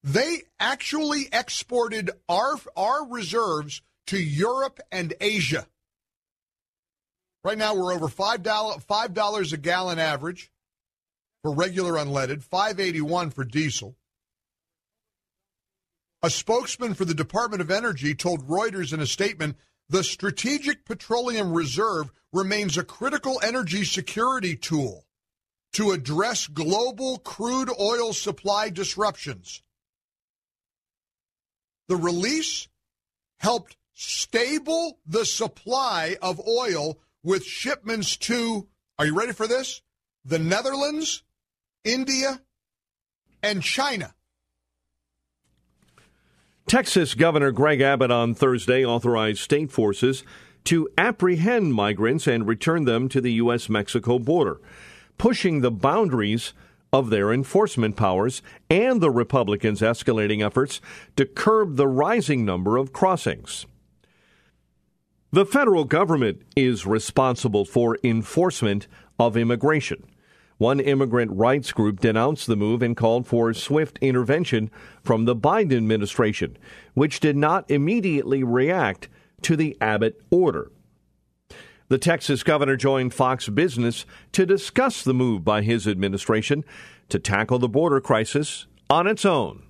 They 0.05 0.43
actually 0.61 1.29
exported 1.33 2.11
our, 2.29 2.57
our 2.77 3.09
reserves 3.09 3.81
to 4.09 4.19
Europe 4.19 4.81
and 4.93 5.15
Asia. 5.19 5.67
Right 7.43 7.57
now, 7.57 7.75
we're 7.75 7.95
over 7.95 8.07
$5, 8.07 8.43
$5 8.85 9.53
a 9.53 9.57
gallon 9.57 9.99
average 9.99 10.53
for 11.43 11.55
regular 11.55 11.95
unleaded, 11.95 12.43
581 12.43 13.31
for 13.31 13.45
diesel. 13.45 13.97
A 16.25 16.31
spokesman 16.31 16.95
for 16.95 17.05
the 17.05 17.15
Department 17.15 17.61
of 17.61 17.71
Energy 17.71 18.15
told 18.15 18.47
Reuters 18.47 18.93
in 18.93 19.01
a 19.01 19.07
statement 19.07 19.57
the 19.89 20.05
Strategic 20.05 20.85
Petroleum 20.85 21.53
Reserve 21.53 22.13
remains 22.33 22.79
a 22.79 22.85
critical 22.85 23.41
energy 23.43 23.85
security 23.85 24.55
tool 24.55 25.05
to 25.73 25.91
address 25.91 26.47
global 26.47 27.19
crude 27.19 27.71
oil 27.81 28.13
supply 28.13 28.71
disruptions. 28.71 29.63
The 31.89 31.97
release 31.97 32.69
helped 33.39 33.77
stable 33.93 35.01
the 35.05 35.25
supply 35.25 36.17
of 36.23 36.41
oil 36.47 37.01
with 37.25 37.45
shipments 37.45 38.17
to, 38.19 38.69
are 38.99 39.07
you 39.07 39.19
ready 39.19 39.33
for 39.33 39.49
this? 39.49 39.83
The 40.25 40.39
Netherlands, 40.39 41.25
India, 41.85 42.41
and 43.43 43.61
China. 43.61 44.15
Texas 46.67 47.15
Governor 47.15 47.51
Greg 47.51 47.81
Abbott 47.81 48.11
on 48.11 48.35
Thursday 48.35 48.85
authorized 48.85 49.41
state 49.41 49.71
forces 49.71 50.25
to 50.65 50.89
apprehend 50.97 51.75
migrants 51.75 52.27
and 52.27 52.47
return 52.47 52.85
them 52.85 53.09
to 53.09 53.21
the 53.21 53.33
U.S. 53.35 53.69
Mexico 53.69 54.19
border, 54.19 54.61
pushing 55.19 55.61
the 55.61 55.71
boundaries 55.71 56.55
of 56.93 57.11
their 57.11 57.33
enforcement 57.33 57.97
powers 57.97 58.43
and 58.71 59.01
the 59.01 59.11
Republicans' 59.11 59.81
escalating 59.81 60.45
efforts 60.45 60.81
to 61.17 61.27
curb 61.27 61.77
the 61.77 61.89
rising 61.89 62.45
number 62.45 62.77
of 62.77 62.93
crossings. 62.93 63.67
The 65.31 65.47
federal 65.47 65.85
government 65.85 66.43
is 66.55 66.87
responsible 66.87 67.65
for 67.65 67.99
enforcement 68.05 68.87
of 69.19 69.37
immigration. 69.37 70.05
One 70.63 70.79
immigrant 70.79 71.33
rights 71.33 71.73
group 71.73 71.99
denounced 71.99 72.47
the 72.47 72.55
move 72.55 72.83
and 72.83 72.97
called 72.97 73.27
for 73.27 73.53
swift 73.53 73.99
intervention 74.01 74.71
from 75.03 75.25
the 75.25 75.35
Biden 75.35 75.77
administration, 75.77 76.57
which 76.95 77.19
did 77.19 77.37
not 77.37 77.69
immediately 77.69 78.45
react 78.45 79.09
to 79.43 79.57
the 79.57 79.77
Abbott 79.81 80.23
order. 80.31 80.71
The 81.89 81.99
Texas 81.99 82.45
governor 82.45 82.77
joined 82.77 83.13
Fox 83.13 83.49
Business 83.49 84.07
to 84.31 84.47
discuss 84.47 85.03
the 85.03 85.13
move 85.13 85.45
by 85.45 85.63
his 85.63 85.89
administration 85.89 86.65
to 87.09 87.19
tackle 87.19 87.59
the 87.59 87.69
border 87.69 88.01
crisis 88.01 88.69
on 88.89 89.09
its 89.09 89.25
own. 89.25 89.65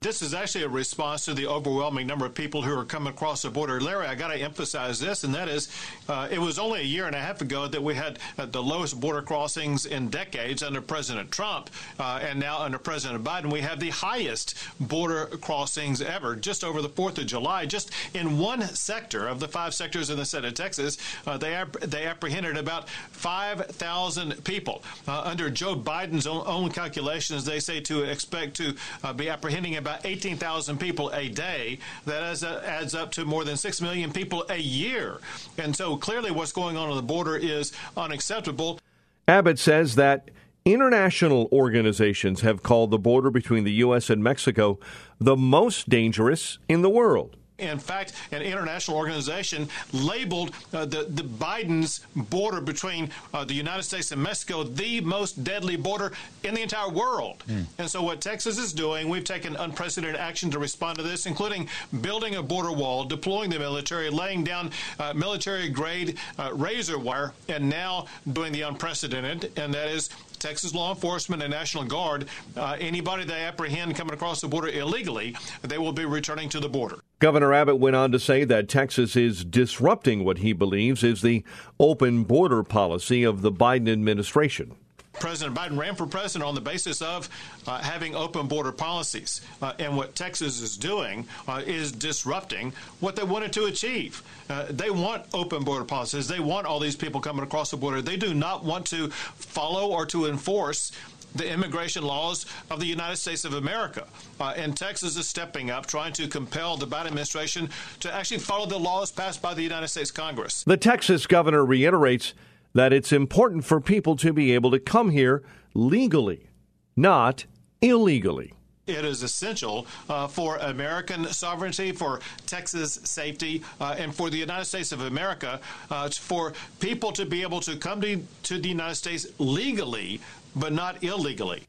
This 0.00 0.22
is 0.22 0.32
actually 0.32 0.62
a 0.62 0.68
response 0.68 1.24
to 1.24 1.34
the 1.34 1.48
overwhelming 1.48 2.06
number 2.06 2.24
of 2.24 2.32
people 2.32 2.62
who 2.62 2.78
are 2.78 2.84
coming 2.84 3.12
across 3.12 3.42
the 3.42 3.50
border. 3.50 3.80
Larry, 3.80 4.06
I 4.06 4.14
got 4.14 4.28
to 4.28 4.40
emphasize 4.40 5.00
this, 5.00 5.24
and 5.24 5.34
that 5.34 5.48
is 5.48 5.68
uh, 6.08 6.28
it 6.30 6.38
was 6.38 6.56
only 6.56 6.82
a 6.82 6.84
year 6.84 7.06
and 7.06 7.16
a 7.16 7.18
half 7.18 7.40
ago 7.40 7.66
that 7.66 7.82
we 7.82 7.96
had 7.96 8.20
uh, 8.38 8.46
the 8.46 8.62
lowest 8.62 9.00
border 9.00 9.22
crossings 9.22 9.86
in 9.86 10.08
decades 10.08 10.62
under 10.62 10.80
President 10.80 11.32
Trump, 11.32 11.68
uh, 11.98 12.20
and 12.22 12.38
now 12.38 12.60
under 12.60 12.78
President 12.78 13.24
Biden, 13.24 13.52
we 13.52 13.60
have 13.60 13.80
the 13.80 13.90
highest 13.90 14.54
border 14.78 15.26
crossings 15.40 16.00
ever, 16.00 16.36
just 16.36 16.62
over 16.62 16.80
the 16.80 16.88
4th 16.88 17.18
of 17.18 17.26
July. 17.26 17.66
Just 17.66 17.90
in 18.14 18.38
one 18.38 18.62
sector 18.62 19.26
of 19.26 19.40
the 19.40 19.48
five 19.48 19.74
sectors 19.74 20.10
in 20.10 20.16
the 20.16 20.24
state 20.24 20.44
of 20.44 20.54
Texas, 20.54 20.96
uh, 21.26 21.36
they, 21.36 21.54
ap- 21.54 21.80
they 21.80 22.06
apprehended 22.06 22.56
about 22.56 22.88
5,000 22.88 24.44
people. 24.44 24.84
Uh, 25.08 25.22
under 25.22 25.50
Joe 25.50 25.74
Biden's 25.74 26.28
own, 26.28 26.44
own, 26.46 26.70
calculations, 26.70 27.44
they 27.44 27.58
say 27.58 27.80
to 27.80 28.04
expect 28.04 28.54
to 28.58 28.76
uh, 29.02 29.12
be 29.12 29.28
apprehending 29.28 29.74
about 29.74 29.87
about 29.88 30.04
18,000 30.04 30.78
people 30.78 31.10
a 31.10 31.28
day. 31.28 31.78
That 32.04 32.42
adds 32.42 32.94
up 32.94 33.10
to 33.12 33.24
more 33.24 33.44
than 33.44 33.56
6 33.56 33.80
million 33.80 34.12
people 34.12 34.44
a 34.50 34.58
year. 34.58 35.18
And 35.56 35.74
so 35.74 35.96
clearly 35.96 36.30
what's 36.30 36.52
going 36.52 36.76
on 36.76 36.90
on 36.90 36.96
the 36.96 37.02
border 37.02 37.36
is 37.36 37.72
unacceptable. 37.96 38.78
Abbott 39.26 39.58
says 39.58 39.94
that 39.94 40.30
international 40.66 41.48
organizations 41.52 42.42
have 42.42 42.62
called 42.62 42.90
the 42.90 42.98
border 42.98 43.30
between 43.30 43.64
the 43.64 43.72
U.S. 43.72 44.10
and 44.10 44.22
Mexico 44.22 44.78
the 45.18 45.36
most 45.36 45.88
dangerous 45.88 46.58
in 46.68 46.82
the 46.82 46.90
world. 46.90 47.37
In 47.58 47.78
fact, 47.78 48.12
an 48.30 48.42
international 48.42 48.96
organization 48.96 49.68
labeled 49.92 50.52
uh, 50.72 50.84
the, 50.84 51.04
the 51.08 51.22
Biden's 51.22 52.06
border 52.14 52.60
between 52.60 53.10
uh, 53.34 53.44
the 53.44 53.54
United 53.54 53.82
States 53.82 54.12
and 54.12 54.22
Mexico 54.22 54.62
the 54.62 55.00
most 55.00 55.42
deadly 55.42 55.76
border 55.76 56.12
in 56.44 56.54
the 56.54 56.62
entire 56.62 56.88
world. 56.88 57.42
Mm. 57.48 57.66
And 57.78 57.90
so, 57.90 58.02
what 58.02 58.20
Texas 58.20 58.58
is 58.58 58.72
doing, 58.72 59.08
we've 59.08 59.24
taken 59.24 59.56
unprecedented 59.56 60.16
action 60.16 60.50
to 60.52 60.58
respond 60.58 60.98
to 60.98 61.02
this, 61.02 61.26
including 61.26 61.68
building 62.00 62.36
a 62.36 62.42
border 62.42 62.72
wall, 62.72 63.04
deploying 63.04 63.50
the 63.50 63.58
military, 63.58 64.08
laying 64.08 64.44
down 64.44 64.70
uh, 65.00 65.12
military 65.14 65.68
grade 65.68 66.16
uh, 66.38 66.50
razor 66.54 66.98
wire, 66.98 67.32
and 67.48 67.68
now 67.68 68.06
doing 68.32 68.52
the 68.52 68.62
unprecedented, 68.62 69.52
and 69.58 69.74
that 69.74 69.88
is 69.88 70.10
Texas 70.38 70.74
law 70.74 70.90
enforcement 70.94 71.42
and 71.42 71.50
National 71.50 71.84
Guard, 71.84 72.28
uh, 72.56 72.76
anybody 72.78 73.24
they 73.24 73.44
apprehend 73.44 73.96
coming 73.96 74.14
across 74.14 74.40
the 74.40 74.48
border 74.48 74.68
illegally, 74.68 75.36
they 75.62 75.78
will 75.78 75.92
be 75.92 76.04
returning 76.04 76.48
to 76.50 76.60
the 76.60 76.68
border. 76.68 77.00
Governor 77.20 77.52
Abbott 77.52 77.80
went 77.80 77.96
on 77.96 78.12
to 78.12 78.20
say 78.20 78.44
that 78.44 78.68
Texas 78.68 79.16
is 79.16 79.44
disrupting 79.44 80.24
what 80.24 80.38
he 80.38 80.52
believes 80.52 81.02
is 81.02 81.20
the 81.20 81.42
open 81.80 82.22
border 82.22 82.62
policy 82.62 83.24
of 83.24 83.42
the 83.42 83.50
Biden 83.50 83.90
administration. 83.90 84.76
President 85.14 85.56
Biden 85.56 85.76
ran 85.76 85.96
for 85.96 86.06
president 86.06 86.46
on 86.46 86.54
the 86.54 86.60
basis 86.60 87.02
of 87.02 87.28
uh, 87.66 87.78
having 87.78 88.14
open 88.14 88.46
border 88.46 88.70
policies. 88.70 89.40
Uh, 89.60 89.72
and 89.80 89.96
what 89.96 90.14
Texas 90.14 90.60
is 90.60 90.76
doing 90.76 91.26
uh, 91.48 91.60
is 91.66 91.90
disrupting 91.90 92.72
what 93.00 93.16
they 93.16 93.24
wanted 93.24 93.52
to 93.54 93.64
achieve. 93.64 94.22
Uh, 94.48 94.66
they 94.70 94.90
want 94.90 95.26
open 95.34 95.64
border 95.64 95.84
policies. 95.84 96.28
They 96.28 96.38
want 96.38 96.68
all 96.68 96.78
these 96.78 96.94
people 96.94 97.20
coming 97.20 97.42
across 97.42 97.72
the 97.72 97.76
border. 97.76 98.00
They 98.00 98.16
do 98.16 98.32
not 98.32 98.64
want 98.64 98.86
to 98.86 99.08
follow 99.08 99.90
or 99.90 100.06
to 100.06 100.26
enforce 100.26 100.92
the 101.34 101.50
immigration 101.50 102.02
laws 102.02 102.46
of 102.70 102.80
the 102.80 102.86
United 102.86 103.16
States 103.16 103.44
of 103.44 103.54
America. 103.54 104.06
Uh, 104.40 104.54
and 104.56 104.76
Texas 104.76 105.16
is 105.16 105.28
stepping 105.28 105.70
up, 105.70 105.86
trying 105.86 106.12
to 106.14 106.28
compel 106.28 106.76
the 106.76 106.86
Biden 106.86 107.06
administration 107.06 107.68
to 108.00 108.12
actually 108.12 108.38
follow 108.38 108.66
the 108.66 108.78
laws 108.78 109.10
passed 109.10 109.42
by 109.42 109.54
the 109.54 109.62
United 109.62 109.88
States 109.88 110.10
Congress. 110.10 110.64
The 110.64 110.76
Texas 110.76 111.26
governor 111.26 111.64
reiterates 111.64 112.34
that 112.74 112.92
it's 112.92 113.12
important 113.12 113.64
for 113.64 113.80
people 113.80 114.16
to 114.16 114.32
be 114.32 114.52
able 114.52 114.70
to 114.70 114.78
come 114.78 115.10
here 115.10 115.42
legally, 115.74 116.48
not 116.96 117.44
illegally. 117.80 118.52
It 118.88 119.04
is 119.04 119.22
essential 119.22 119.86
uh, 120.08 120.26
for 120.28 120.56
American 120.56 121.26
sovereignty, 121.26 121.92
for 121.92 122.20
Texas 122.46 122.98
safety, 123.04 123.62
uh, 123.80 123.96
and 123.98 124.14
for 124.14 124.30
the 124.30 124.38
United 124.38 124.64
States 124.64 124.92
of 124.92 125.02
America, 125.02 125.60
uh, 125.90 126.08
for 126.08 126.54
people 126.80 127.12
to 127.12 127.26
be 127.26 127.42
able 127.42 127.60
to 127.60 127.76
come 127.76 128.00
to, 128.00 128.22
to 128.44 128.58
the 128.58 128.68
United 128.68 128.94
States 128.94 129.26
legally, 129.38 130.22
but 130.54 130.72
not 130.72 131.02
illegally. 131.02 131.62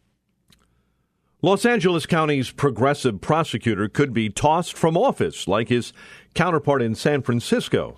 Los 1.41 1.65
Angeles 1.65 2.05
County's 2.05 2.51
progressive 2.51 3.21
prosecutor 3.21 3.87
could 3.87 4.13
be 4.13 4.29
tossed 4.29 4.77
from 4.77 4.97
office 4.97 5.47
like 5.47 5.69
his 5.69 5.93
counterpart 6.33 6.81
in 6.81 6.95
San 6.95 7.21
Francisco 7.21 7.97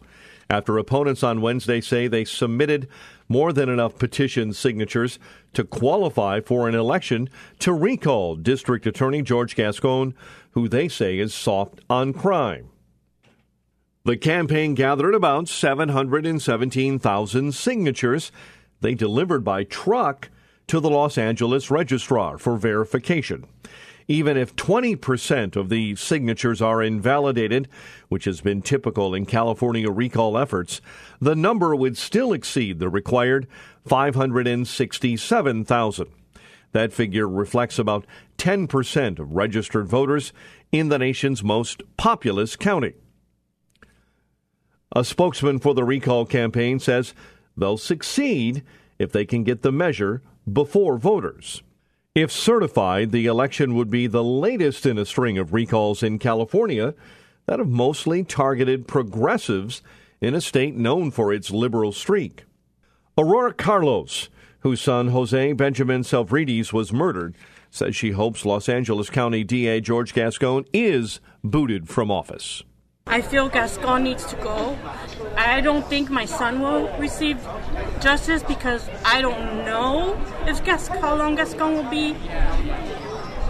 after 0.51 0.77
opponents 0.77 1.23
on 1.23 1.41
Wednesday 1.41 1.79
say 1.79 2.07
they 2.07 2.25
submitted 2.25 2.89
more 3.29 3.53
than 3.53 3.69
enough 3.69 3.97
petition 3.97 4.51
signatures 4.51 5.17
to 5.53 5.63
qualify 5.63 6.41
for 6.41 6.67
an 6.67 6.75
election 6.75 7.29
to 7.59 7.71
recall 7.71 8.35
District 8.35 8.85
Attorney 8.85 9.21
George 9.21 9.55
Gascon, 9.55 10.13
who 10.51 10.67
they 10.67 10.89
say 10.89 11.17
is 11.17 11.33
soft 11.33 11.79
on 11.89 12.11
crime. 12.11 12.67
The 14.03 14.17
campaign 14.17 14.75
gathered 14.75 15.15
about 15.15 15.47
717,000 15.47 17.53
signatures 17.53 18.31
they 18.81 18.93
delivered 18.93 19.45
by 19.45 19.63
truck 19.63 20.29
to 20.71 20.79
the 20.79 20.89
Los 20.89 21.17
Angeles 21.17 21.69
registrar 21.69 22.37
for 22.37 22.55
verification 22.55 23.45
even 24.07 24.37
if 24.37 24.55
20% 24.55 25.55
of 25.55 25.69
the 25.69 25.95
signatures 25.95 26.61
are 26.61 26.83
invalidated, 26.83 27.67
which 28.09 28.25
has 28.25 28.41
been 28.41 28.61
typical 28.61 29.15
in 29.15 29.25
California 29.25 29.89
recall 29.89 30.37
efforts, 30.37 30.81
the 31.21 31.35
number 31.35 31.73
would 31.75 31.97
still 31.97 32.33
exceed 32.33 32.79
the 32.79 32.89
required 32.89 33.47
567,000. 33.85 36.07
That 36.73 36.91
figure 36.91 37.27
reflects 37.27 37.77
about 37.77 38.07
10% 38.37 39.19
of 39.19 39.33
registered 39.33 39.87
voters 39.87 40.33
in 40.71 40.89
the 40.89 40.99
nation's 40.99 41.43
most 41.43 41.83
populous 41.95 42.57
county. 42.57 42.93
A 44.93 45.05
spokesman 45.05 45.59
for 45.59 45.73
the 45.73 45.85
recall 45.85 46.25
campaign 46.25 46.79
says 46.79 47.13
they'll 47.55 47.77
succeed 47.77 48.63
if 48.99 49.11
they 49.11 49.25
can 49.25 49.43
get 49.43 49.61
the 49.61 49.71
measure 49.71 50.21
before 50.51 50.97
voters. 50.97 51.63
If 52.13 52.31
certified, 52.31 53.11
the 53.11 53.25
election 53.25 53.73
would 53.75 53.89
be 53.89 54.07
the 54.07 54.23
latest 54.23 54.85
in 54.85 54.97
a 54.97 55.05
string 55.05 55.37
of 55.37 55.53
recalls 55.53 56.03
in 56.03 56.19
California 56.19 56.93
that 57.45 57.59
have 57.59 57.69
mostly 57.69 58.23
targeted 58.23 58.87
progressives 58.87 59.81
in 60.19 60.35
a 60.35 60.41
state 60.41 60.75
known 60.75 61.11
for 61.11 61.33
its 61.33 61.51
liberal 61.51 61.91
streak. 61.91 62.43
Aurora 63.17 63.53
Carlos, 63.53 64.29
whose 64.59 64.81
son 64.81 65.09
Jose 65.09 65.53
Benjamin 65.53 66.01
Selvridis 66.01 66.73
was 66.73 66.93
murdered, 66.93 67.35
says 67.69 67.95
she 67.95 68.11
hopes 68.11 68.45
Los 68.45 68.67
Angeles 68.67 69.09
County 69.09 69.43
DA 69.43 69.79
George 69.79 70.13
Gascon 70.13 70.65
is 70.73 71.19
booted 71.43 71.87
from 71.87 72.11
office. 72.11 72.63
I 73.11 73.19
feel 73.19 73.49
Gascon 73.49 74.05
needs 74.05 74.25
to 74.27 74.37
go. 74.37 74.77
I 75.35 75.59
don't 75.59 75.85
think 75.85 76.09
my 76.09 76.23
son 76.23 76.61
will 76.61 76.87
receive 76.97 77.37
justice 77.99 78.41
because 78.41 78.87
I 79.03 79.21
don't 79.21 79.65
know 79.65 80.17
if 80.47 80.63
Gas- 80.63 80.87
how 80.87 81.15
long 81.15 81.35
Gascon 81.35 81.73
will 81.73 81.89
be 81.91 82.15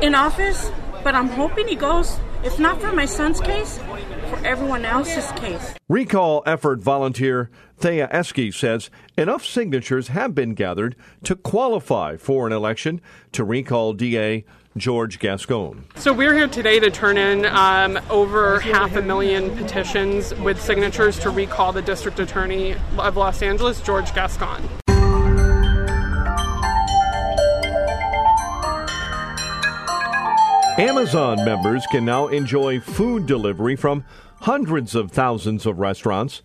in 0.01 0.15
office, 0.15 0.71
but 1.03 1.13
I'm 1.13 1.29
hoping 1.29 1.67
he 1.67 1.75
goes. 1.75 2.17
If 2.43 2.57
not 2.57 2.81
for 2.81 2.91
my 2.91 3.05
son's 3.05 3.39
case, 3.39 3.77
for 4.31 4.43
everyone 4.43 4.83
else's 4.83 5.31
case. 5.33 5.75
Recall 5.87 6.41
effort 6.47 6.79
volunteer 6.79 7.51
Thea 7.77 8.07
Esky 8.07 8.51
says 8.51 8.89
enough 9.15 9.45
signatures 9.45 10.07
have 10.07 10.33
been 10.33 10.55
gathered 10.55 10.95
to 11.23 11.35
qualify 11.35 12.17
for 12.17 12.47
an 12.47 12.53
election 12.53 12.99
to 13.33 13.43
recall 13.43 13.93
DA 13.93 14.43
George 14.77 15.19
Gascon. 15.19 15.85
So 15.95 16.13
we're 16.13 16.33
here 16.33 16.47
today 16.47 16.79
to 16.79 16.89
turn 16.89 17.17
in 17.17 17.45
um, 17.45 17.99
over 18.09 18.59
half 18.59 18.95
a 18.95 19.01
million 19.01 19.55
petitions 19.57 20.33
with 20.35 20.61
signatures 20.61 21.19
to 21.19 21.29
recall 21.29 21.71
the 21.71 21.81
district 21.81 22.19
attorney 22.19 22.75
of 22.97 23.17
Los 23.17 23.41
Angeles, 23.41 23.81
George 23.81 24.13
Gascon. 24.15 24.61
Amazon 30.77 31.43
members 31.43 31.85
can 31.91 32.05
now 32.05 32.27
enjoy 32.27 32.79
food 32.79 33.25
delivery 33.25 33.75
from 33.75 34.05
hundreds 34.41 34.95
of 34.95 35.11
thousands 35.11 35.65
of 35.65 35.79
restaurants. 35.79 36.41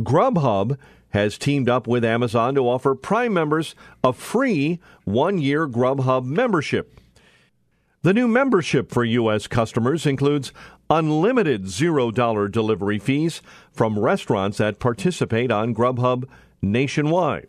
Grubhub 0.00 0.76
has 1.08 1.38
teamed 1.38 1.68
up 1.68 1.86
with 1.86 2.04
Amazon 2.04 2.54
to 2.54 2.68
offer 2.68 2.94
Prime 2.94 3.32
members 3.32 3.74
a 4.04 4.12
free 4.12 4.78
one 5.04 5.38
year 5.38 5.66
Grubhub 5.66 6.24
membership. 6.24 6.99
The 8.02 8.14
new 8.14 8.28
membership 8.28 8.90
for 8.90 9.04
U.S. 9.04 9.46
customers 9.46 10.06
includes 10.06 10.54
unlimited 10.88 11.64
$0 11.64 12.50
delivery 12.50 12.98
fees 12.98 13.42
from 13.72 13.98
restaurants 13.98 14.56
that 14.56 14.78
participate 14.78 15.50
on 15.50 15.74
Grubhub 15.74 16.24
nationwide. 16.62 17.48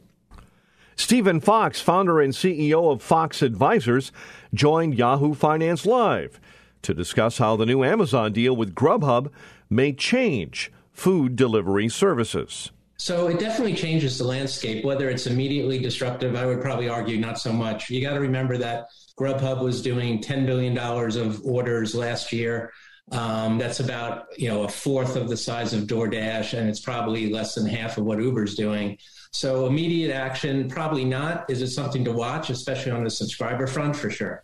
Stephen 0.97 1.39
Fox, 1.39 1.79
founder 1.79 2.19
and 2.19 2.33
CEO 2.33 2.91
of 2.91 3.01
Fox 3.01 3.41
Advisors, 3.41 4.11
joined 4.53 4.95
Yahoo 4.95 5.33
Finance 5.33 5.85
Live 5.85 6.41
to 6.81 6.93
discuss 6.93 7.37
how 7.37 7.55
the 7.55 7.65
new 7.65 7.85
Amazon 7.85 8.33
deal 8.33 8.53
with 8.53 8.75
Grubhub 8.75 9.31
may 9.69 9.93
change 9.93 10.69
food 10.91 11.37
delivery 11.37 11.87
services. 11.87 12.71
So 12.97 13.29
it 13.29 13.39
definitely 13.39 13.73
changes 13.73 14.17
the 14.17 14.25
landscape. 14.25 14.83
Whether 14.83 15.09
it's 15.09 15.27
immediately 15.27 15.79
disruptive, 15.79 16.35
I 16.35 16.45
would 16.45 16.61
probably 16.61 16.89
argue 16.89 17.17
not 17.17 17.39
so 17.39 17.53
much. 17.53 17.89
You 17.89 18.01
got 18.01 18.15
to 18.15 18.19
remember 18.19 18.57
that 18.57 18.87
Grubhub 19.21 19.61
was 19.61 19.83
doing 19.83 20.19
$10 20.19 20.47
billion 20.47 20.75
of 20.75 21.45
orders 21.45 21.93
last 21.93 22.33
year. 22.33 22.73
Um, 23.11 23.59
that's 23.59 23.79
about 23.79 24.27
you 24.37 24.47
know 24.47 24.63
a 24.63 24.69
fourth 24.69 25.15
of 25.15 25.29
the 25.29 25.37
size 25.37 25.73
of 25.73 25.83
DoorDash, 25.83 26.57
and 26.57 26.69
it's 26.69 26.79
probably 26.79 27.29
less 27.29 27.55
than 27.55 27.67
half 27.67 27.97
of 27.97 28.05
what 28.05 28.19
Uber's 28.19 28.55
doing. 28.55 28.97
So 29.31 29.67
immediate 29.67 30.11
action, 30.11 30.69
probably 30.69 31.05
not. 31.05 31.49
Is 31.49 31.61
it 31.61 31.69
something 31.69 32.03
to 32.05 32.11
watch, 32.11 32.49
especially 32.49 32.93
on 32.93 33.03
the 33.03 33.09
subscriber 33.09 33.67
front, 33.67 33.95
for 33.95 34.09
sure? 34.09 34.43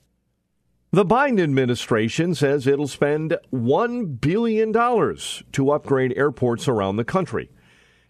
The 0.91 1.05
Biden 1.05 1.41
administration 1.41 2.35
says 2.35 2.67
it'll 2.67 2.87
spend 2.87 3.37
$1 3.53 4.21
billion 4.21 4.71
to 4.73 5.71
upgrade 5.71 6.13
airports 6.15 6.67
around 6.67 6.95
the 6.95 7.03
country. 7.03 7.49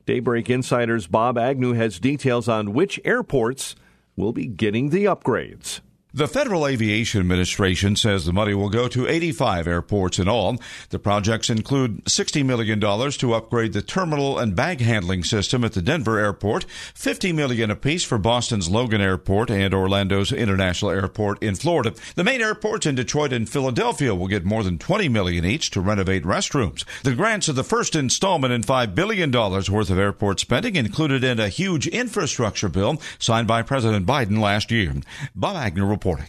Daybreak 0.05 0.49
Insider's 0.49 1.07
Bob 1.07 1.37
Agnew 1.37 1.73
has 1.73 1.99
details 1.99 2.47
on 2.47 2.73
which 2.73 2.99
airports 3.03 3.75
will 4.15 4.33
be 4.33 4.45
getting 4.47 4.89
the 4.89 5.05
upgrades. 5.05 5.81
The 6.17 6.27
Federal 6.27 6.65
Aviation 6.65 7.19
Administration 7.21 7.95
says 7.95 8.25
the 8.25 8.33
money 8.33 8.55
will 8.55 8.71
go 8.71 8.87
to 8.87 9.07
85 9.07 9.67
airports 9.67 10.17
in 10.17 10.27
all. 10.27 10.57
The 10.89 10.97
projects 10.97 11.51
include 11.51 12.05
$60 12.05 12.43
million 12.43 12.79
to 12.79 13.33
upgrade 13.35 13.73
the 13.73 13.83
terminal 13.83 14.39
and 14.39 14.55
bag 14.55 14.81
handling 14.81 15.23
system 15.23 15.63
at 15.63 15.73
the 15.73 15.81
Denver 15.83 16.17
airport, 16.17 16.63
50 16.63 17.33
million 17.33 17.69
apiece 17.69 18.03
for 18.03 18.17
Boston's 18.17 18.67
Logan 18.67 18.99
Airport 18.99 19.51
and 19.51 19.75
Orlando's 19.75 20.31
International 20.31 20.89
Airport 20.89 21.43
in 21.43 21.53
Florida. 21.53 21.93
The 22.15 22.23
main 22.23 22.41
airports 22.41 22.87
in 22.87 22.95
Detroit 22.95 23.31
and 23.31 23.47
Philadelphia 23.47 24.15
will 24.15 24.25
get 24.25 24.43
more 24.43 24.63
than 24.63 24.79
20 24.79 25.09
million 25.09 25.45
each 25.45 25.69
to 25.69 25.81
renovate 25.81 26.23
restrooms. 26.23 26.83
The 27.03 27.13
grants 27.13 27.47
are 27.47 27.53
the 27.53 27.63
first 27.63 27.95
installment 27.95 28.53
in 28.53 28.63
$5 28.63 28.95
billion 28.95 29.31
worth 29.31 29.91
of 29.91 29.99
airport 29.99 30.39
spending 30.39 30.77
included 30.77 31.23
in 31.23 31.39
a 31.39 31.47
huge 31.47 31.85
infrastructure 31.85 32.69
bill 32.69 32.99
signed 33.19 33.47
by 33.47 33.61
President 33.61 34.07
Biden 34.07 34.39
last 34.39 34.71
year. 34.71 34.95
Bob 35.35 35.57
Agnew 35.57 35.85
reports 35.85 36.06
reporting. 36.07 36.27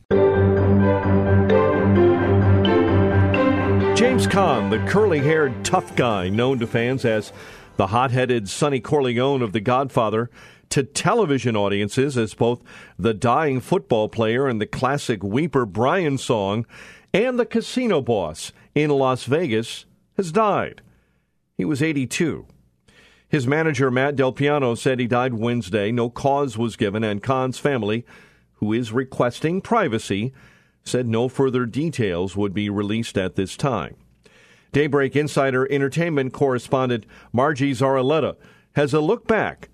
James 3.96 4.26
Caan, 4.26 4.70
the 4.70 4.84
curly 4.90 5.20
haired 5.20 5.64
tough 5.64 5.94
guy 5.96 6.28
known 6.28 6.58
to 6.58 6.66
fans 6.66 7.04
as 7.04 7.32
the 7.76 7.88
hot 7.88 8.10
headed 8.10 8.48
Sonny 8.48 8.80
Corleone 8.80 9.42
of 9.42 9.52
The 9.52 9.60
Godfather, 9.60 10.30
to 10.70 10.82
television 10.82 11.56
audiences 11.56 12.18
as 12.18 12.34
both 12.34 12.62
the 12.98 13.14
dying 13.14 13.58
football 13.60 14.08
player 14.08 14.48
in 14.48 14.58
the 14.58 14.66
classic 14.66 15.22
Weeper 15.22 15.64
Brian 15.64 16.18
song 16.18 16.66
and 17.14 17.38
the 17.38 17.46
casino 17.46 18.02
boss 18.02 18.52
in 18.74 18.90
Las 18.90 19.24
Vegas, 19.24 19.86
has 20.18 20.30
died. 20.30 20.82
He 21.56 21.64
was 21.64 21.82
82. 21.82 22.46
His 23.30 23.46
manager, 23.46 23.90
Matt 23.90 24.16
Del 24.16 24.32
Piano, 24.32 24.74
said 24.74 25.00
he 25.00 25.06
died 25.06 25.34
Wednesday. 25.34 25.90
No 25.90 26.10
cause 26.10 26.58
was 26.58 26.76
given, 26.76 27.02
and 27.02 27.22
Caan's 27.22 27.58
family 27.58 28.04
who 28.58 28.72
is 28.72 28.92
requesting 28.92 29.60
privacy, 29.60 30.32
said 30.84 31.06
no 31.06 31.28
further 31.28 31.66
details 31.66 32.36
would 32.36 32.54
be 32.54 32.70
released 32.70 33.18
at 33.18 33.36
this 33.36 33.56
time. 33.56 33.96
Daybreak 34.72 35.16
Insider 35.16 35.70
Entertainment 35.70 36.32
correspondent 36.32 37.06
Margie 37.32 37.72
Zaraletta 37.72 38.36
has 38.74 38.92
a 38.92 39.00
look 39.00 39.26
back 39.26 39.68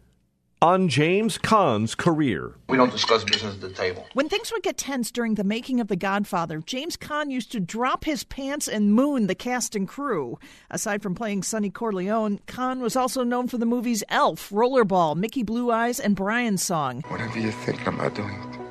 on 0.63 0.89
James 0.89 1.37
Caan's 1.37 1.95
career. 1.95 2.55
We 2.71 2.79
don't 2.79 2.91
discuss 2.91 3.23
business 3.23 3.55
at 3.57 3.61
the 3.61 3.69
table. 3.69 4.07
When 4.15 4.31
things 4.31 4.51
would 4.51 4.63
get 4.63 4.79
tense 4.79 5.11
during 5.11 5.35
the 5.35 5.45
making 5.45 5.79
of 5.79 5.89
The 5.89 5.97
Godfather, 5.97 6.61
James 6.65 6.97
Caan 6.97 7.31
used 7.31 7.53
to 7.53 7.61
drop 7.61 8.05
his 8.05 8.25
pants 8.25 8.67
and 8.67 8.95
moon 8.95 9.27
the 9.27 9.35
cast 9.35 9.77
and 9.77 9.87
crew. 9.87 10.39
Aside 10.71 11.03
from 11.03 11.15
playing 11.15 11.43
Sonny 11.43 11.69
Corleone, 11.69 12.41
Caan 12.47 12.81
was 12.81 12.97
also 12.97 13.25
known 13.25 13.47
for 13.47 13.59
the 13.59 13.67
movies 13.67 14.03
Elf, 14.09 14.49
Rollerball, 14.49 15.17
Mickey 15.17 15.43
Blue 15.43 15.71
Eyes, 15.71 16.01
and 16.01 16.17
Brian's 16.17 16.63
Song. 16.63 17.03
Whatever 17.09 17.39
you're 17.39 17.53
thinking 17.53 17.89
about 17.89 18.15
doing, 18.15 18.64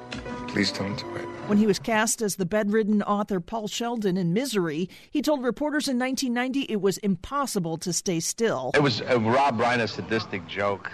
please 0.53 0.71
don't 0.71 0.95
do 0.97 1.15
it. 1.15 1.25
When 1.47 1.57
he 1.57 1.65
was 1.65 1.79
cast 1.79 2.21
as 2.21 2.35
the 2.35 2.45
bedridden 2.45 3.01
author 3.01 3.39
Paul 3.39 3.67
Sheldon 3.67 4.17
in 4.17 4.33
Misery, 4.33 4.87
he 5.09 5.21
told 5.21 5.43
reporters 5.43 5.87
in 5.87 5.97
1990 5.97 6.71
it 6.71 6.79
was 6.79 6.99
impossible 6.99 7.77
to 7.79 7.91
stay 7.91 8.19
still. 8.19 8.69
It 8.75 8.83
was 8.83 9.01
uh, 9.01 9.19
Rob 9.19 9.57
Reiner, 9.57 9.83
a 9.83 9.87
sadistic 9.87 10.45
joke. 10.47 10.91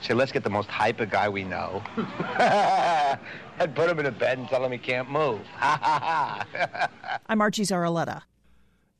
Say, 0.00 0.14
let's 0.14 0.32
get 0.32 0.42
the 0.42 0.50
most 0.50 0.68
hyper 0.68 1.04
guy 1.04 1.28
we 1.28 1.44
know 1.44 1.82
and 2.38 3.74
put 3.74 3.90
him 3.90 3.98
in 3.98 4.06
a 4.06 4.10
bed 4.10 4.38
and 4.38 4.48
tell 4.48 4.64
him 4.64 4.72
he 4.72 4.78
can't 4.78 5.10
move. 5.10 5.40
I'm 5.60 7.40
Archie 7.40 7.64
Zaraletta. 7.64 8.22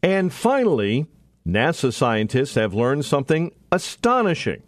And 0.02 0.32
finally, 0.32 1.06
NASA 1.46 1.92
scientists 1.92 2.54
have 2.56 2.74
learned 2.74 3.06
something 3.06 3.52
astonishing. 3.72 4.62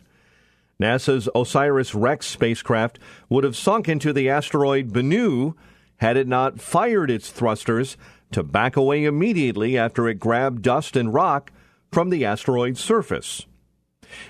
NASA's 0.80 1.28
OSIRIS 1.34 1.94
REx 1.94 2.26
spacecraft 2.26 2.98
would 3.28 3.44
have 3.44 3.56
sunk 3.56 3.88
into 3.88 4.12
the 4.12 4.28
asteroid 4.28 4.92
Bennu 4.92 5.54
had 5.98 6.16
it 6.16 6.28
not 6.28 6.60
fired 6.60 7.10
its 7.10 7.30
thrusters 7.30 7.96
to 8.32 8.42
back 8.42 8.76
away 8.76 9.04
immediately 9.04 9.78
after 9.78 10.08
it 10.08 10.20
grabbed 10.20 10.62
dust 10.62 10.96
and 10.96 11.14
rock 11.14 11.50
from 11.90 12.10
the 12.10 12.24
asteroid's 12.24 12.80
surface. 12.80 13.46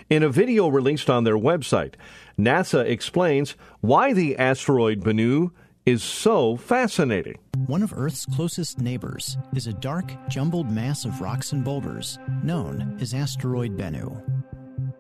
In 0.09 0.23
a 0.23 0.29
video 0.29 0.69
released 0.69 1.11
on 1.11 1.25
their 1.25 1.37
website, 1.37 1.95
NASA 2.39 2.85
explains 2.85 3.57
why 3.81 4.13
the 4.13 4.37
asteroid 4.37 5.03
Bennu 5.03 5.51
is 5.85 6.03
so 6.03 6.57
fascinating. 6.57 7.39
One 7.67 7.83
of 7.83 7.93
Earth's 7.97 8.27
closest 8.27 8.81
neighbors 8.81 9.37
is 9.55 9.67
a 9.67 9.73
dark, 9.73 10.13
jumbled 10.29 10.71
mass 10.71 11.05
of 11.05 11.21
rocks 11.21 11.53
and 11.53 11.65
boulders 11.65 12.19
known 12.43 12.97
as 13.01 13.15
asteroid 13.15 13.77
Bennu. 13.77 14.23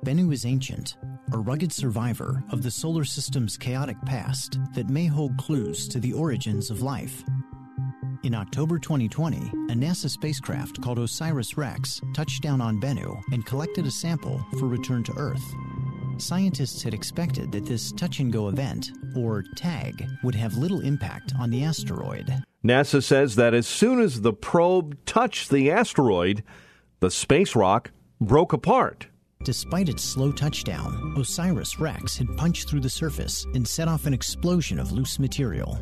Bennu 0.04 0.32
is 0.32 0.46
ancient, 0.46 0.96
a 1.32 1.38
rugged 1.38 1.72
survivor 1.72 2.42
of 2.50 2.62
the 2.62 2.70
solar 2.70 3.04
system's 3.04 3.56
chaotic 3.56 3.96
past 4.06 4.58
that 4.74 4.88
may 4.88 5.06
hold 5.06 5.36
clues 5.36 5.88
to 5.88 5.98
the 5.98 6.12
origins 6.12 6.70
of 6.70 6.82
life. 6.82 7.24
In 8.22 8.34
October 8.34 8.78
2020, 8.78 9.36
a 9.36 9.74
NASA 9.74 10.08
spacecraft 10.08 10.80
called 10.80 10.98
OSIRIS 10.98 11.56
REx 11.56 12.00
touched 12.14 12.42
down 12.42 12.60
on 12.60 12.80
Bennu 12.80 13.20
and 13.32 13.44
collected 13.46 13.86
a 13.86 13.90
sample 13.90 14.44
for 14.58 14.66
return 14.66 15.04
to 15.04 15.16
Earth. 15.16 15.44
Scientists 16.18 16.82
had 16.82 16.94
expected 16.94 17.52
that 17.52 17.66
this 17.66 17.92
touch 17.92 18.20
and 18.20 18.32
go 18.32 18.48
event, 18.48 18.90
or 19.14 19.44
TAG, 19.54 20.06
would 20.24 20.34
have 20.34 20.56
little 20.56 20.80
impact 20.80 21.34
on 21.38 21.50
the 21.50 21.62
asteroid. 21.62 22.42
NASA 22.64 23.02
says 23.02 23.36
that 23.36 23.54
as 23.54 23.66
soon 23.66 24.00
as 24.00 24.22
the 24.22 24.32
probe 24.32 24.96
touched 25.04 25.50
the 25.50 25.70
asteroid, 25.70 26.42
the 27.00 27.10
space 27.10 27.54
rock 27.54 27.90
broke 28.20 28.52
apart. 28.52 29.08
Despite 29.46 29.88
its 29.88 30.02
slow 30.02 30.32
touchdown, 30.32 31.14
OSIRIS 31.16 31.78
REx 31.78 32.16
had 32.16 32.36
punched 32.36 32.68
through 32.68 32.80
the 32.80 32.90
surface 32.90 33.46
and 33.54 33.66
set 33.66 33.86
off 33.86 34.04
an 34.04 34.12
explosion 34.12 34.76
of 34.76 34.90
loose 34.90 35.20
material. 35.20 35.78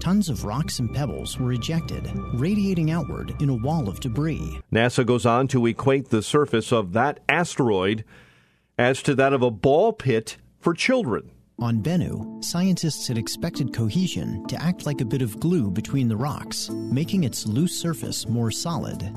Tons 0.00 0.28
of 0.28 0.44
rocks 0.44 0.80
and 0.80 0.92
pebbles 0.92 1.38
were 1.38 1.52
ejected, 1.52 2.10
radiating 2.34 2.90
outward 2.90 3.40
in 3.40 3.50
a 3.50 3.54
wall 3.54 3.88
of 3.88 4.00
debris. 4.00 4.58
NASA 4.72 5.06
goes 5.06 5.24
on 5.24 5.46
to 5.46 5.64
equate 5.66 6.08
the 6.08 6.24
surface 6.24 6.72
of 6.72 6.92
that 6.92 7.20
asteroid 7.28 8.04
as 8.76 9.00
to 9.04 9.14
that 9.14 9.32
of 9.32 9.42
a 9.42 9.50
ball 9.52 9.92
pit 9.92 10.38
for 10.58 10.74
children. 10.74 11.30
On 11.60 11.80
Bennu, 11.80 12.44
scientists 12.44 13.06
had 13.06 13.16
expected 13.16 13.72
cohesion 13.72 14.44
to 14.48 14.60
act 14.60 14.86
like 14.86 15.00
a 15.00 15.04
bit 15.04 15.22
of 15.22 15.38
glue 15.38 15.70
between 15.70 16.08
the 16.08 16.16
rocks, 16.16 16.68
making 16.68 17.22
its 17.22 17.46
loose 17.46 17.78
surface 17.78 18.26
more 18.26 18.50
solid. 18.50 19.08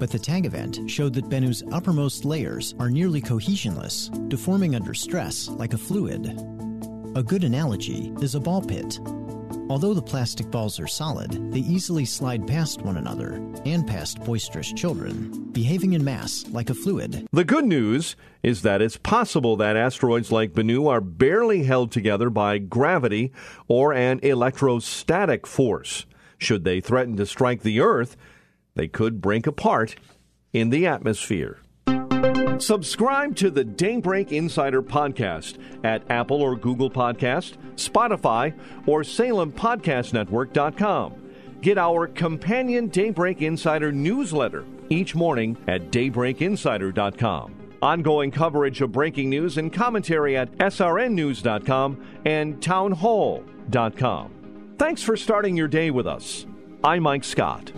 But 0.00 0.10
the 0.10 0.18
tag 0.18 0.46
event 0.46 0.90
showed 0.90 1.12
that 1.12 1.28
Bennu's 1.28 1.62
uppermost 1.72 2.24
layers 2.24 2.74
are 2.78 2.88
nearly 2.88 3.20
cohesionless, 3.20 4.08
deforming 4.30 4.74
under 4.74 4.94
stress 4.94 5.48
like 5.50 5.74
a 5.74 5.78
fluid. 5.78 6.26
A 7.14 7.22
good 7.22 7.44
analogy 7.44 8.10
is 8.22 8.34
a 8.34 8.40
ball 8.40 8.62
pit. 8.62 8.98
Although 9.68 9.92
the 9.92 10.00
plastic 10.00 10.50
balls 10.50 10.80
are 10.80 10.86
solid, 10.86 11.52
they 11.52 11.60
easily 11.60 12.06
slide 12.06 12.46
past 12.46 12.80
one 12.80 12.96
another 12.96 13.34
and 13.66 13.86
past 13.86 14.24
boisterous 14.24 14.72
children, 14.72 15.50
behaving 15.52 15.92
in 15.92 16.02
mass 16.02 16.46
like 16.48 16.70
a 16.70 16.74
fluid. 16.74 17.28
The 17.30 17.44
good 17.44 17.66
news 17.66 18.16
is 18.42 18.62
that 18.62 18.80
it's 18.80 18.96
possible 18.96 19.54
that 19.58 19.76
asteroids 19.76 20.32
like 20.32 20.54
Bennu 20.54 20.88
are 20.88 21.02
barely 21.02 21.64
held 21.64 21.92
together 21.92 22.30
by 22.30 22.56
gravity 22.56 23.32
or 23.68 23.92
an 23.92 24.18
electrostatic 24.22 25.46
force. 25.46 26.06
Should 26.38 26.64
they 26.64 26.80
threaten 26.80 27.18
to 27.18 27.26
strike 27.26 27.62
the 27.62 27.80
Earth, 27.80 28.16
they 28.80 28.88
could 28.88 29.20
break 29.20 29.46
apart 29.46 29.94
in 30.54 30.70
the 30.70 30.86
atmosphere. 30.86 31.58
Subscribe 32.58 33.36
to 33.36 33.50
the 33.50 33.62
Daybreak 33.62 34.32
Insider 34.32 34.82
podcast 34.82 35.58
at 35.84 36.10
Apple 36.10 36.40
or 36.40 36.56
Google 36.56 36.90
Podcast, 36.90 37.58
Spotify, 37.74 38.58
or 38.86 39.02
SalemPodcastNetwork.com. 39.02 41.14
Get 41.60 41.76
our 41.76 42.06
companion 42.06 42.88
Daybreak 42.88 43.42
Insider 43.42 43.92
newsletter 43.92 44.64
each 44.88 45.14
morning 45.14 45.58
at 45.68 45.90
DaybreakInsider.com. 45.90 47.54
Ongoing 47.82 48.30
coverage 48.30 48.80
of 48.80 48.92
breaking 48.92 49.28
news 49.28 49.58
and 49.58 49.70
commentary 49.70 50.38
at 50.38 50.50
SRNNews.com 50.56 52.02
and 52.24 52.58
TownHall.com. 52.62 54.74
Thanks 54.78 55.02
for 55.02 55.18
starting 55.18 55.54
your 55.54 55.68
day 55.68 55.90
with 55.90 56.06
us. 56.06 56.46
I'm 56.82 57.02
Mike 57.02 57.24
Scott. 57.24 57.72